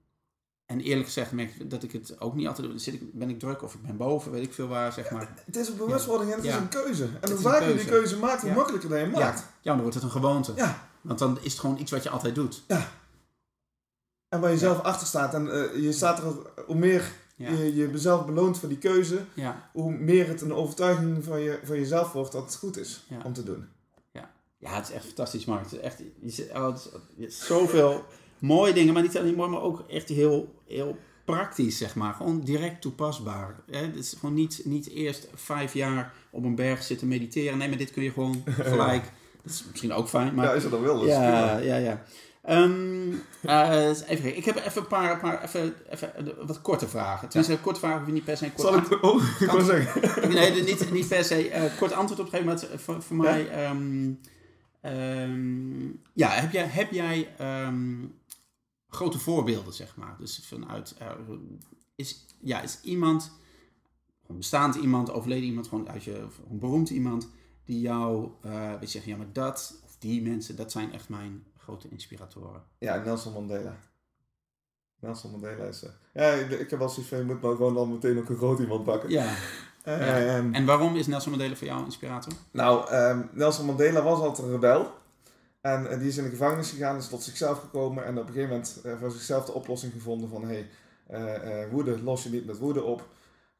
[0.66, 2.74] En eerlijk gezegd merk ik dat ik het ook niet altijd doe.
[2.74, 5.10] Dan zit ik, ben ik druk of ik ben boven, weet ik veel waar, zeg
[5.10, 5.42] maar.
[5.44, 6.54] Het is een bewustwording en het Ja.
[6.56, 7.08] is een keuze.
[7.20, 8.18] En hoe vaker je die keuze.
[8.18, 8.56] maakt, hoe Ja.
[8.56, 9.38] makkelijker dat je Ja, maakt.
[9.40, 10.52] ja, dan wordt het een gewoonte.
[10.56, 10.88] Ja.
[11.00, 12.62] Want dan is het gewoon iets wat je altijd doet.
[14.28, 15.34] En waar je zelf achter staat.
[15.34, 16.34] En eh, je staat er,
[16.66, 19.70] hoe meer Ja, je je jezelf beloont voor die keuze, ja.
[19.72, 23.18] hoe meer het een overtuiging van, je, van jezelf wordt dat het goed is Ja.
[23.24, 23.68] om te doen.
[24.58, 25.62] ja het is echt fantastisch, Mark.
[25.62, 28.04] Het is echt je zit, oh, het is, je hebt zoveel
[28.39, 32.14] mooie dingen, maar niet alleen mooi, maar ook echt heel, heel praktisch, zeg maar.
[32.14, 33.61] Gewoon direct toepasbaar.
[33.70, 33.78] Hè?
[33.78, 37.59] Het is gewoon niet, niet eerst vijf jaar op een berg zitten mediteren.
[37.59, 39.05] Nee, maar dit kun je gewoon gelijk.
[39.43, 40.45] Dat is misschien ook fijn, maar...
[40.45, 42.05] ja, je dat wil, dat is Ja, ja, ja.
[42.45, 44.37] Eh, eens even kijken.
[44.37, 47.28] Ik heb even een paar, een paar even, even eh, wat korte vragen.
[47.28, 49.05] Tenminste, korte vragen hoef je niet per se een kort Zal ik...
[49.05, 50.28] Oh, ik wou zeggen.
[50.35, 53.49] Nee, niet, niet per se eh, kort antwoord op geven, maar het, voor, voor mij...
[53.49, 54.12] ehm,
[54.80, 57.95] ehm, ja, heb jij, heb jij ehm,
[58.95, 60.16] grote voorbeelden, zeg maar?
[60.18, 60.95] Dus vanuit...
[60.99, 61.11] eh,
[61.95, 63.32] is, ja, is iemand,
[64.26, 67.28] een bestaand iemand, overleden iemand, gewoon uit je, een beroemd iemand,
[67.64, 71.09] die jou, eh weet je zeggen, ja, maar dat, of die mensen, dat zijn echt
[71.09, 72.62] mijn grote inspiratoren.
[72.78, 73.78] Ja, Nelson Mandela.
[75.01, 75.82] Nelson Mandela is...
[75.82, 78.36] eh, ja, ik heb wel zoiets van, je moet nou gewoon dan meteen ook een
[78.36, 79.11] groot iemand pakken.
[79.11, 79.34] Ja.
[79.84, 82.32] En waarom is Nelson Mandela voor jou een inspirator?
[82.51, 84.92] Nou, ehm, Nelson Mandela was altijd een rebel.
[85.64, 88.48] En die is in de gevangenis gegaan, is tot zichzelf gekomen en op een gegeven
[88.48, 90.68] moment eh, voor zichzelf de oplossing gevonden van hey,
[91.06, 93.08] eh, eh, woede los je niet met woede op.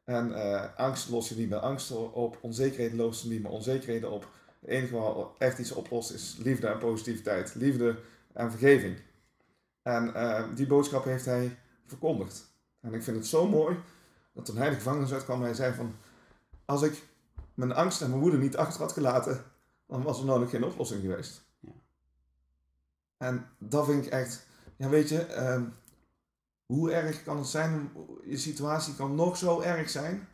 [0.03, 0.33] En
[0.77, 2.37] angst los je niet met angst op.
[2.41, 4.27] Onzekerheden los je niet met onzekerheden op.
[4.59, 7.55] Het enige wat echt iets oplost is liefde en positiviteit.
[7.55, 7.99] Liefde
[8.33, 8.97] en vergeving.
[9.81, 10.13] En
[10.55, 12.45] die boodschap heeft hij verkondigd.
[12.81, 13.77] En ik vind het zo mooi
[14.33, 15.95] dat toen hij de gevangenis uitkwam, hij zei van...
[16.65, 17.03] Als ik
[17.53, 19.43] mijn angst en mijn woede niet achter had gelaten,
[19.87, 21.45] dan was er nog geen oplossing geweest.
[23.17, 24.45] En dat vind ik echt,
[24.77, 25.63] ja weet je, ehm,
[26.65, 27.91] hoe erg kan het zijn,
[28.23, 30.27] je situatie kan nog zo erg zijn.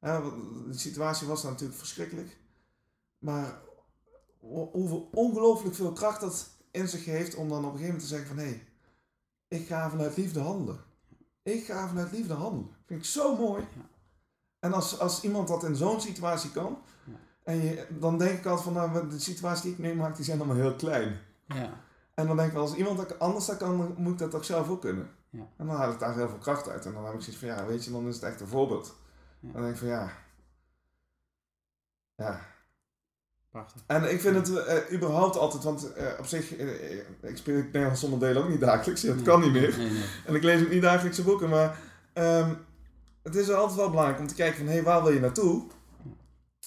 [0.00, 2.36] De situatie was natuurlijk verschrikkelijk.
[3.18, 3.58] Maar
[4.40, 8.02] ho- hoeveel ongelooflijk veel kracht dat in zich heeft om dan op een gegeven moment
[8.02, 8.66] te zeggen van hé, hey,
[9.48, 10.80] ik ga vanuit liefde handelen.
[11.42, 12.76] Ik ga vanuit liefde handelen.
[12.86, 13.62] Vind ik zo mooi.
[13.62, 13.88] Ja.
[14.58, 17.12] En als, als iemand dat in zo'n situatie kan, Ja.
[17.44, 20.38] En je, dan denk ik altijd van, nou, de situaties die ik meemaak, die zijn
[20.38, 21.18] allemaal heel klein.
[21.46, 21.86] Ja.
[22.18, 24.30] En dan denk ik wel, als iemand dat anders dat kan, dan moet ik dat
[24.30, 25.10] toch zelf ook kunnen.
[25.30, 25.46] Ja.
[25.56, 26.86] En dan haal ik daar heel veel kracht uit.
[26.86, 28.94] En dan heb ik zoiets van, ja, weet je, dan is het echt een voorbeeld.
[29.40, 29.52] Ja.
[29.52, 30.12] Dan denk ik van, ja.
[32.14, 32.40] Ja.
[33.50, 33.82] Prachtig.
[33.86, 37.64] En ik vind het eh, überhaupt altijd, want eh, op zich, eh, ik speel het
[37.64, 39.02] Nederlands zonder delen ook niet dagelijks.
[39.02, 39.78] Dat kan niet meer.
[39.78, 40.04] Nee, nee.
[40.26, 41.78] En ik lees ook niet dagelijkse boeken, maar
[42.12, 42.54] ehm,
[43.22, 45.66] het is altijd wel belangrijk om te kijken van, hé, hey, waar wil je naartoe?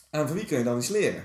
[0.10, 1.24] En van wie kun je dan iets leren?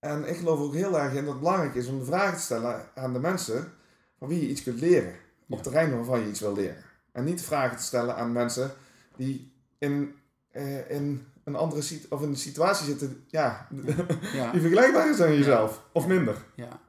[0.00, 2.42] En ik geloof ook heel erg in dat het belangrijk is om de vraag te
[2.42, 3.72] stellen aan de mensen
[4.18, 5.14] van wie je iets kunt leren.
[5.48, 5.62] Op Ja.
[5.62, 6.82] terrein waarvan je iets wil leren.
[7.12, 8.70] En niet de vragen te stellen aan mensen
[9.16, 10.14] die in,
[10.50, 13.68] eh, in een andere of in een situatie zitten, ja,
[14.32, 14.52] Ja.
[14.52, 15.82] die vergelijkbaar is aan jezelf.
[15.92, 16.36] Of minder.
[16.54, 16.80] Ja.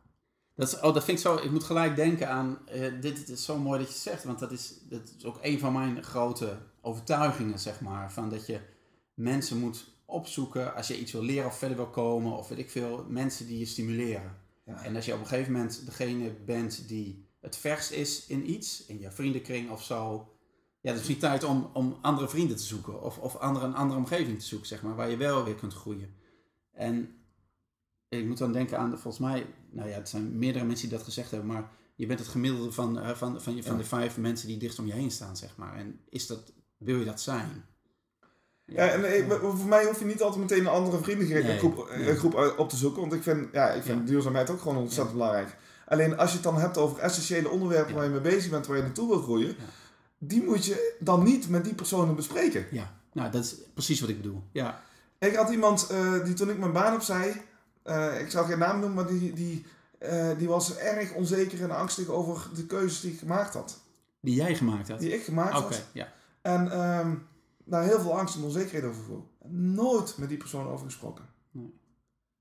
[0.56, 1.36] Dat, is, oh, dat vind ik zo.
[1.36, 2.58] Ik moet gelijk denken aan.
[2.68, 5.60] eh, dit, is zo mooi dat je zegt, want dat is, dat is ook een
[5.60, 8.12] van mijn grote overtuigingen, zeg maar.
[8.12, 8.60] Van dat je
[9.14, 12.70] mensen moet opzoeken als je iets wil leren of verder wil komen, of weet ik
[12.70, 14.38] veel, mensen die je stimuleren.
[14.66, 14.84] Ja.
[14.84, 18.86] En als je op een gegeven moment degene bent die het verst is in iets,
[18.86, 20.30] in je vriendenkring of zo.
[20.82, 23.02] Ja, het is misschien tijd om, om andere vrienden te zoeken.
[23.02, 25.74] Of, of andere, een andere omgeving te zoeken, zeg maar, waar je wel weer kunt
[25.74, 26.16] groeien.
[26.72, 27.16] En
[28.10, 31.06] ik moet dan denken aan, volgens mij, nou ja, het zijn meerdere mensen die dat
[31.06, 33.78] gezegd hebben, maar je bent het gemiddelde van, eh, van, van, je, van Ja.
[33.78, 35.76] de vijf mensen die dichtst om je heen staan, zeg maar.
[35.76, 37.66] En is dat, wil je dat zijn?
[38.76, 42.56] Ja, en voor mij hoef je niet altijd meteen een andere vriendengroep Nee, groep, uit-
[42.56, 43.02] op te zoeken.
[43.02, 44.06] Want ik vind, ja, ik vind Ja.
[44.06, 45.56] duurzaamheid ook gewoon ontzettend belangrijk.
[45.88, 48.78] Alleen als je het dan hebt over essentiële onderwerpen waar je mee bezig bent, waar
[48.78, 49.56] je naartoe wil groeien,
[50.18, 52.66] die moet je dan niet met die personen bespreken.
[52.72, 54.44] Ja, nou, dat is precies wat ik bedoel.
[54.52, 54.82] Ja,
[55.20, 57.42] Ik had iemand eh, die toen ik mijn baan opzij,
[57.84, 59.66] eh ik zal geen naam noemen, maar die, die,
[59.98, 63.80] eh, die was erg onzeker en angstig over de keuzes die ik gemaakt had.
[64.20, 65.00] die jij gemaakt had.
[65.00, 65.84] Die ik gemaakt Oké, had.
[65.92, 66.08] ja.
[66.42, 67.12] En ehm
[67.66, 69.28] daar heel veel angst en onzekerheid over voel.
[69.50, 71.26] Nooit met die persoon over gesproken.
[71.52, 71.80] Nee.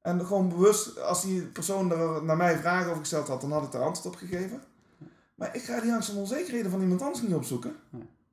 [0.02, 3.64] En gewoon bewust, als die persoon er naar mij vragen over gesteld had, dan had
[3.64, 4.62] ik er antwoord op gegeven.
[5.34, 7.74] Maar ik ga die angst en onzekerheden van iemand anders niet opzoeken.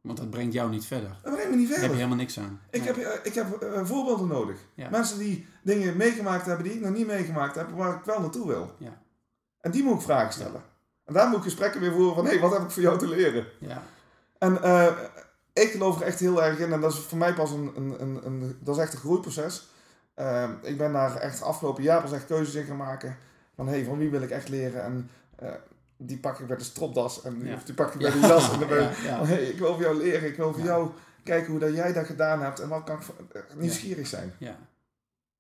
[0.02, 1.18] Want dat brengt jou niet verder.
[1.24, 1.96] Dat brengt me niet Daar heb je verder.
[1.96, 2.60] helemaal niks aan.
[2.72, 2.88] Ik Nee.
[2.94, 4.58] heb, eh, ik heb eh, voorbeelden nodig.
[4.74, 4.90] Ja.
[4.90, 8.48] Mensen die dingen meegemaakt hebben die ik nog niet meegemaakt heb, waar ik wel naartoe
[8.48, 8.76] wil.
[8.80, 9.02] Ja.
[9.62, 10.62] En die moet ik vragen stellen.
[11.06, 12.98] En daar moet ik gesprekken weer voeren van, hé, hey, wat heb ik voor jou
[12.98, 13.46] te leren?
[13.60, 13.84] Ja,
[14.38, 14.94] En eh,
[15.62, 18.02] ik geloof er echt heel erg in, en dat is voor mij pas een, een,
[18.02, 19.68] een, een dat is echt een groeiproces.
[20.14, 23.18] Eh, ik ben daar echt afgelopen jaar pas echt keuzes in gaan maken.
[23.56, 24.84] Van hé, hey, van wie wil ik echt leren?
[24.84, 25.50] En eh,
[25.98, 27.56] die pak ik bij de stropdas en die, Ja.
[27.56, 28.22] of die pak ik bij Ja.
[28.22, 28.52] de jas.
[28.52, 29.18] En dan ben ik, ja.
[29.18, 30.68] van, hey, ik wil van jou leren, ik wil van Ja.
[30.68, 30.90] jou
[31.24, 34.34] kijken hoe dat jij dat gedaan hebt en wat kan ik voor- eh, nieuwsgierig zijn.
[34.40, 34.58] Ja,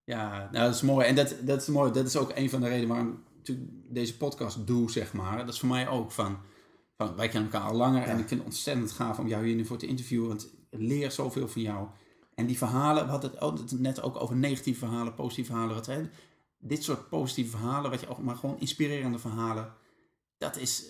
[0.04, 1.08] ja nou, dat is mooi.
[1.08, 1.92] En dat, dat is mooi.
[1.92, 3.58] Dat is ook een van de redenen waarom ik
[3.94, 5.38] deze podcast doe, zeg maar.
[5.38, 6.38] Dat is voor mij ook van,
[6.98, 9.66] wij kennen elkaar al langer en ik vind het ontzettend gaaf om jou hier nu
[9.66, 11.88] voor te interviewen, want ik leer zoveel van jou.
[12.36, 13.32] En die verhalen, we hadden
[13.62, 15.76] het net ook over negatieve verhalen, positieve verhalen.
[15.76, 16.02] Wat, hè,
[16.60, 19.74] dit soort positieve verhalen, wat je ook, maar gewoon inspirerende verhalen,
[20.38, 20.86] dat is,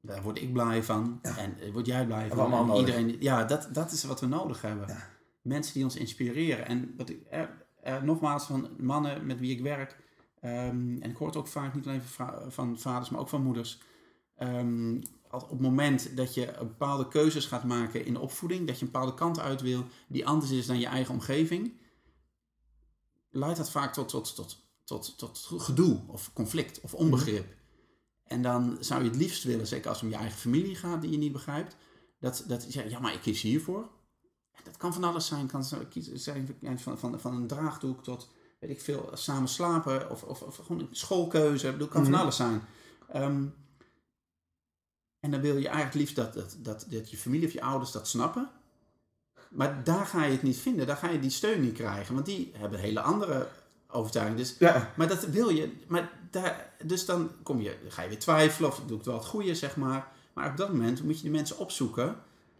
[0.00, 1.18] daar word ik blij van.
[1.22, 1.36] Ja.
[1.36, 2.38] En daar word jij blij van.
[2.52, 4.88] En iedereen, ja, dat, dat is wat we nodig hebben.
[4.88, 5.08] Ja.
[5.42, 6.66] Mensen die ons inspireren.
[6.66, 9.96] En wat ik, er, er, nogmaals, van mannen met wie ik werk,
[10.40, 13.28] ehm, en ik hoor het ook vaak niet alleen van, va- van vaders, maar ook
[13.28, 13.80] van moeders.
[14.36, 15.00] Ehm,
[15.32, 18.90] op het moment dat je bepaalde keuzes gaat maken in de opvoeding, dat je een
[18.90, 21.72] bepaalde kant uit wil die anders is dan je eigen omgeving,
[23.30, 27.54] leidt dat vaak tot, tot, tot, tot, tot gedoe of conflict of onbegrip.
[28.24, 31.02] En dan zou je het liefst willen, zeker als het om je eigen familie gaat
[31.02, 31.76] die je niet begrijpt,
[32.20, 33.88] dat, dat je zegt, ja, maar ik kies hiervoor.
[34.64, 35.46] Dat kan van alles zijn.
[35.46, 35.64] Kan
[36.14, 38.28] zijn van, van, van een draagdoek tot,
[38.60, 41.66] weet ik veel, samen slapen of, of, of gewoon een schoolkeuze.
[41.66, 42.20] Het kan van Mhm.
[42.20, 42.62] alles zijn.
[43.08, 43.46] Ehm,
[45.22, 47.90] en dan wil je eigenlijk liefst dat, dat, dat, dat je familie of je ouders
[47.92, 48.50] dat snappen.
[49.50, 50.86] Maar daar ga je het niet vinden.
[50.86, 52.14] Daar ga je die steun niet krijgen.
[52.14, 53.48] Want die hebben hele andere
[53.88, 54.40] overtuigingen.
[54.42, 55.72] Dus Ja, maar dat wil je.
[55.86, 59.24] Maar daar, dus dan kom je, ga je weer twijfelen of doe ik wel het
[59.26, 60.08] goede, zeg maar.
[60.32, 62.16] Maar op dat moment moet je de mensen opzoeken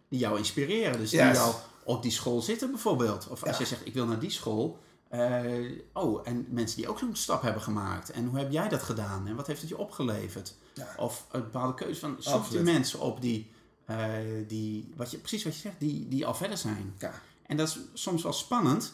[0.07, 0.99] die jou inspireren.
[0.99, 1.37] Dus die Yes.
[1.37, 1.53] jou
[1.83, 3.27] op die school zitten bijvoorbeeld.
[3.27, 3.59] Of als Ja.
[3.59, 4.79] je zegt, ik wil naar die school.
[5.13, 8.09] Eh, oh, en mensen die ook zo'n stap hebben gemaakt.
[8.09, 9.27] En hoe heb jij dat gedaan?
[9.27, 10.55] En wat heeft het je opgeleverd?
[10.73, 10.93] Ja.
[10.97, 12.65] Of een bepaalde keuze van, zoek Absoluut.
[12.65, 13.51] die mensen op die,
[13.85, 14.07] eh,
[14.47, 16.93] die wat je, precies wat je zegt, die, die al verder zijn.
[16.97, 17.13] Ja.
[17.45, 18.93] En dat is soms wel spannend.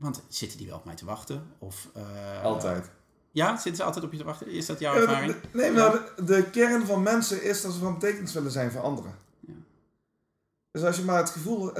[0.00, 1.46] Want zitten die wel op mij te wachten?
[1.58, 2.90] Of, eh, altijd.
[3.30, 4.48] Ja, zitten ze altijd op je te wachten?
[4.48, 5.32] Is dat jouw ervaring?
[5.32, 8.70] de- nee, maar de, de kern van mensen is dat ze van betekenis willen zijn
[8.70, 9.14] voor anderen.
[9.40, 9.54] Ja.
[10.70, 11.72] Dus als je maar het gevoel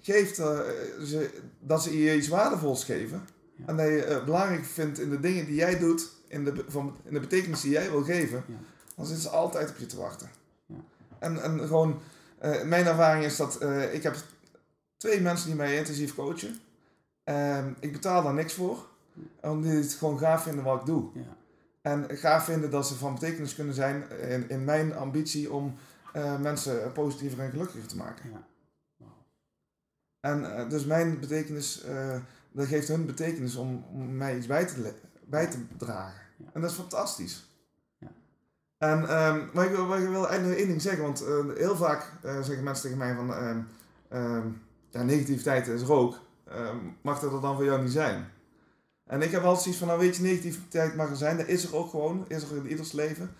[0.00, 0.58] geeft eh,
[1.04, 1.30] ze,
[1.60, 3.22] dat ze je iets waardevols geven.
[3.56, 3.66] Ja.
[3.66, 6.96] En dat je het belangrijk vindt in de dingen die jij doet, in de, van,
[7.04, 8.44] in de betekenis die jij wil geven.
[8.46, 8.54] Ja.
[8.96, 10.30] Dan zitten ze altijd op je te wachten.
[10.66, 10.76] Ja.
[11.18, 12.00] En, en gewoon,
[12.38, 14.16] eh, mijn ervaring is dat eh, ik heb
[14.96, 16.60] twee mensen die mij intensief coachen.
[17.24, 18.88] Ehm, ik betaal daar niks voor.
[19.40, 21.08] Omdat die het gewoon gaaf vinden wat ik doe.
[21.14, 21.36] Ja.
[21.82, 25.74] En gaaf vinden dat ze van betekenis kunnen zijn in, in mijn ambitie om
[26.12, 28.30] eh, mensen positiever en gelukkiger te maken.
[28.30, 28.46] Ja.
[30.20, 32.16] En eh, dus mijn betekenis, eh,
[32.52, 34.92] dat geeft hun betekenis om, om mij iets bij te,
[35.24, 36.20] bij te dragen.
[36.36, 36.44] Ja.
[36.52, 37.48] En dat is fantastisch.
[37.98, 38.08] Ja.
[38.78, 41.56] En, ehm, maar ik wil, maar ik wil eigenlijk nog één ding zeggen, want eh,
[41.56, 43.60] heel vaak zeggen mensen tegen mij van, ehm,
[44.08, 44.48] ehm,
[44.90, 46.28] ja, negativiteit is rook.
[47.02, 48.28] Mag dat er dan voor jou niet zijn?
[49.06, 51.64] En ik heb altijd zoiets van, nou weet je, negativiteit mag er zijn, dat is
[51.64, 53.34] er ook gewoon, is er in ieders leven.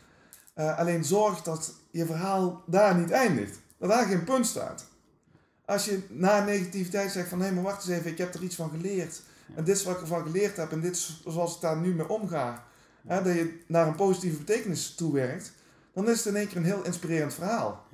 [0.55, 3.61] Alleen zorg dat je verhaal daar niet eindigt.
[3.78, 4.89] Dat daar geen punt staat.
[5.70, 8.54] Als je na negativiteit zegt van, hé, maar wacht eens even, ik heb er iets
[8.56, 9.20] van geleerd.
[9.54, 11.94] En dit is wat ik ervan geleerd heb en dit is zoals ik daar nu
[11.94, 12.64] mee omga.
[13.06, 15.52] Hè, dat je naar een positieve betekenis toewerkt,
[15.94, 17.84] dan is het in één keer een heel inspirerend verhaal.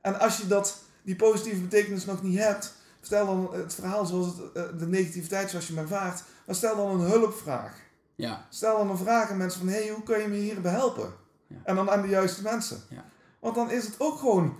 [0.00, 4.26] En als je dat, die positieve betekenis nog niet hebt, vertel dan het verhaal zoals
[4.26, 7.78] het, eh, de negativiteit zoals je hem ervaart, maar stel dan een hulpvraag.
[8.14, 8.46] Ja.
[8.48, 11.12] Stel dan een vraag aan mensen van, hé, hey, hoe kan je me hierbij helpen?
[11.46, 11.56] Ja.
[11.64, 12.80] En dan aan de juiste mensen.
[12.88, 13.04] Ja.
[13.38, 14.56] Want dan is het ook gewoon,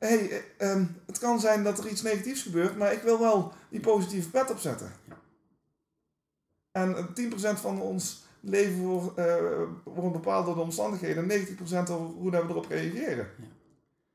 [0.00, 3.52] hey, eh, ehm, het kan zijn dat er iets negatiefs gebeurt, maar ik wil wel
[3.68, 4.92] die positieve pet opzetten.
[6.72, 9.36] En eh, 10% van ons leven wordt, eh,
[9.84, 13.28] wordt bepaald door de omstandigheden, en 90% door hoe dat we erop reageren.
[13.38, 13.44] Ja.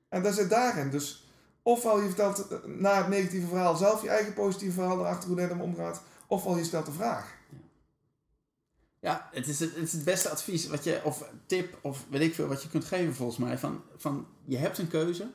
[0.10, 0.90] En dat zit daarin.
[0.90, 1.30] Dus
[1.62, 5.38] ofwel je vertelt eh, na het negatieve verhaal zelf je eigen positieve verhaal erachter hoe
[5.38, 7.34] dat hem omgaat, ofwel je stelt de vraag.
[9.00, 12.22] Ja, het is het, het is het beste advies wat je, of tip, of weet
[12.22, 13.58] ik veel, wat je kunt geven volgens mij.
[13.58, 15.28] Van, van je hebt een keuze.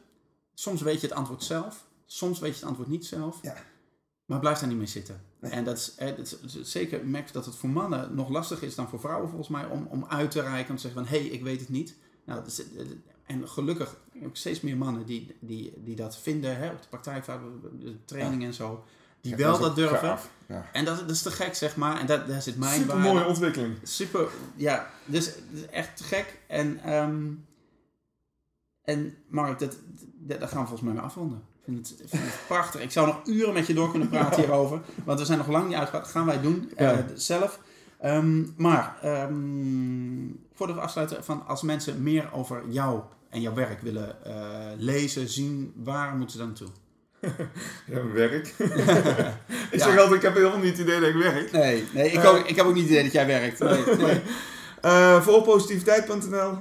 [0.60, 1.86] Soms weet je het antwoord zelf.
[2.06, 3.38] Soms weet je het antwoord niet zelf.
[3.42, 3.56] Ja.
[4.24, 5.22] Maar blijf daar niet mee zitten.
[5.40, 5.50] Nee.
[5.52, 8.74] En dat is, eh, dat is zeker, merk dat het voor mannen nog lastiger is
[8.74, 9.66] dan voor vrouwen volgens mij.
[9.66, 11.94] Om, om uit te reiken, om te zeggen van, hé, hey, ik weet het niet.
[12.24, 12.86] Nou, is, eh,
[13.26, 16.88] en gelukkig heb ik steeds meer mannen die, die, die dat vinden, hè, op de
[16.88, 17.26] praktijk,
[17.80, 18.84] de training en zo.
[19.20, 20.18] Die Ja, wel dat ook durven.
[20.46, 20.68] Ja.
[20.72, 22.00] En dat, dat is te gek, zeg maar.
[22.00, 23.76] En dat, daar zit mijn Super mooie ontwikkeling.
[23.82, 26.38] Super, ja, dus het is echt te gek.
[26.46, 27.32] En, ehm,
[28.90, 29.76] en Mark, dat,
[30.18, 31.38] dat, daar gaan we volgens mij mee afronden.
[31.38, 32.80] Ik vind het, ik vind het prachtig.
[32.80, 34.80] Ik zou nog uren met je door kunnen praten hierover.
[35.04, 36.02] Want we zijn nog lang niet uitgepraat.
[36.02, 37.60] Dat gaan wij doen eh, zelf.
[38.00, 39.34] Ehm, maar ehm,
[40.54, 44.34] voordat we afsluiten, van als mensen meer over jou en jouw werk willen eh,
[44.76, 46.68] lezen, zien, waar moeten ze dan naartoe?
[47.86, 48.46] Ja, werk.
[48.58, 49.78] ik Ja.
[49.84, 51.52] zeg altijd, ik heb helemaal niet het idee dat ik werk.
[51.52, 52.30] Nee, nee ik, Eh.
[52.30, 53.58] ook, ik heb ook niet het idee dat jij werkt.
[53.58, 54.20] Nee, nee.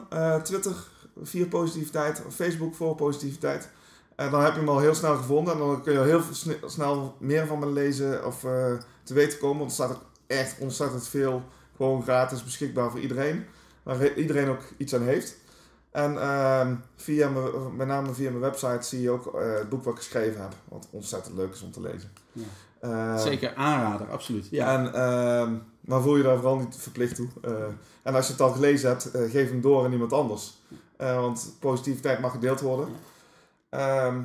[0.10, 0.74] Eh, Twitter,
[1.22, 3.70] vier positiviteit, Facebook voor positiviteit.
[4.16, 6.60] En dan heb je hem al heel snel gevonden en dan kun je heel sne-
[6.66, 9.58] snel meer van me lezen of eh, te weten komen.
[9.58, 11.44] Want er staat ook echt ontzettend veel
[11.76, 13.46] gewoon gratis beschikbaar voor iedereen.
[13.84, 15.38] Waar iedereen ook iets aan heeft.
[15.92, 19.84] En ehm, via mijn, met name via mijn website zie je ook eh, het boek
[19.84, 20.54] wat ik geschreven heb.
[20.68, 22.12] Wat ontzettend leuk is om te lezen.
[22.32, 22.44] Ja.
[22.80, 24.48] Eh, Zeker aanrader, absoluut.
[24.52, 24.74] Ja.
[24.78, 27.28] En, ehm, maar voel je daar vooral niet verplicht toe.
[28.04, 30.62] En als je het al gelezen hebt, geef hem door aan iemand anders.
[31.00, 32.88] Eh, want positiviteit mag gedeeld worden.
[33.70, 34.22] Ehm,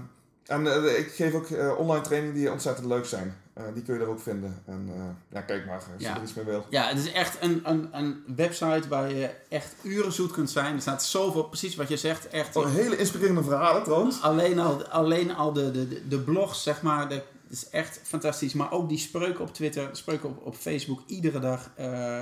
[0.46, 3.36] en eh, ik geef ook eh, online trainingen die ontzettend leuk zijn.
[3.74, 4.62] Die kun je er ook vinden.
[4.66, 4.90] En
[5.28, 6.08] ja, kijk maar als Ja.
[6.10, 6.64] je er iets mee wil.
[6.70, 10.74] Ja, het is echt een, een, een website waar je echt uren zoet kunt zijn.
[10.74, 12.56] Er staat zoveel, precies wat je zegt, echt.
[12.56, 14.22] Oh, hele inspirerende verhalen trouwens.
[14.22, 18.54] Alleen al, alleen al de, de, de- blogs, zeg maar, dat is echt fantastisch.
[18.54, 21.70] Maar ook die spreuken op Twitter, spreuken op, op Facebook, iedere dag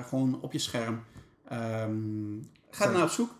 [0.08, 1.04] gewoon op je scherm.
[1.48, 1.92] Ehm,
[2.70, 3.30] ga er naar op zoek.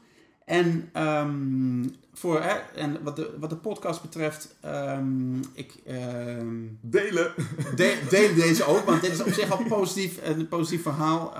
[0.52, 7.32] En, ehm, voor, hè, en wat, de, wat de podcast betreft, ehm, ik ehm, Delen.
[7.76, 11.34] de, deel deze ook, want dit is op zich al positief, een positief verhaal.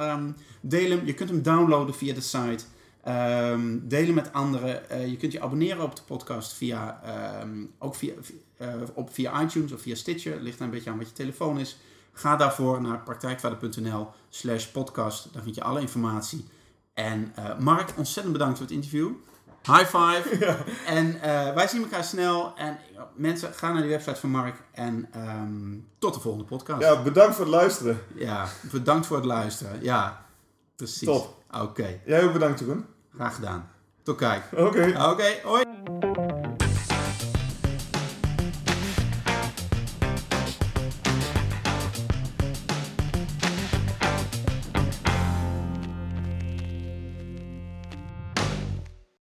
[0.61, 2.65] Deel hem, je kunt hem downloaden via de site.
[3.01, 4.91] Hem met anderen.
[4.91, 7.01] Eh, je kunt je abonneren op de podcast via,
[7.79, 8.13] ook via,
[8.57, 10.41] eh, op, via iTunes of via Stitcher.
[10.41, 11.79] Ligt er een beetje aan wat je telefoon is.
[12.13, 15.33] Ga daarvoor naar praktijkvader.nl slash podcast.
[15.33, 16.45] Daar vind je alle informatie.
[16.95, 19.11] En eh, Mark, ontzettend bedankt voor het interview.
[19.63, 20.57] High five.
[20.87, 22.53] En eh, wij zien elkaar snel.
[22.57, 24.57] En eh, mensen, ga naar die website van Mark.
[24.73, 26.81] En ehm, tot de volgende podcast.
[26.81, 27.99] Ja, bedankt voor het luisteren.
[28.15, 29.83] Ja, bedankt voor het luisteren.
[29.83, 30.25] Ja,
[30.77, 31.09] precies.
[31.09, 31.43] Top.
[31.61, 32.87] Oké, Jij ook bedankt, Jeroen.
[33.15, 33.71] graag gedaan.
[34.03, 34.45] Tot kijk.
[34.57, 34.95] Oké.
[35.11, 35.65] Oké, hoi.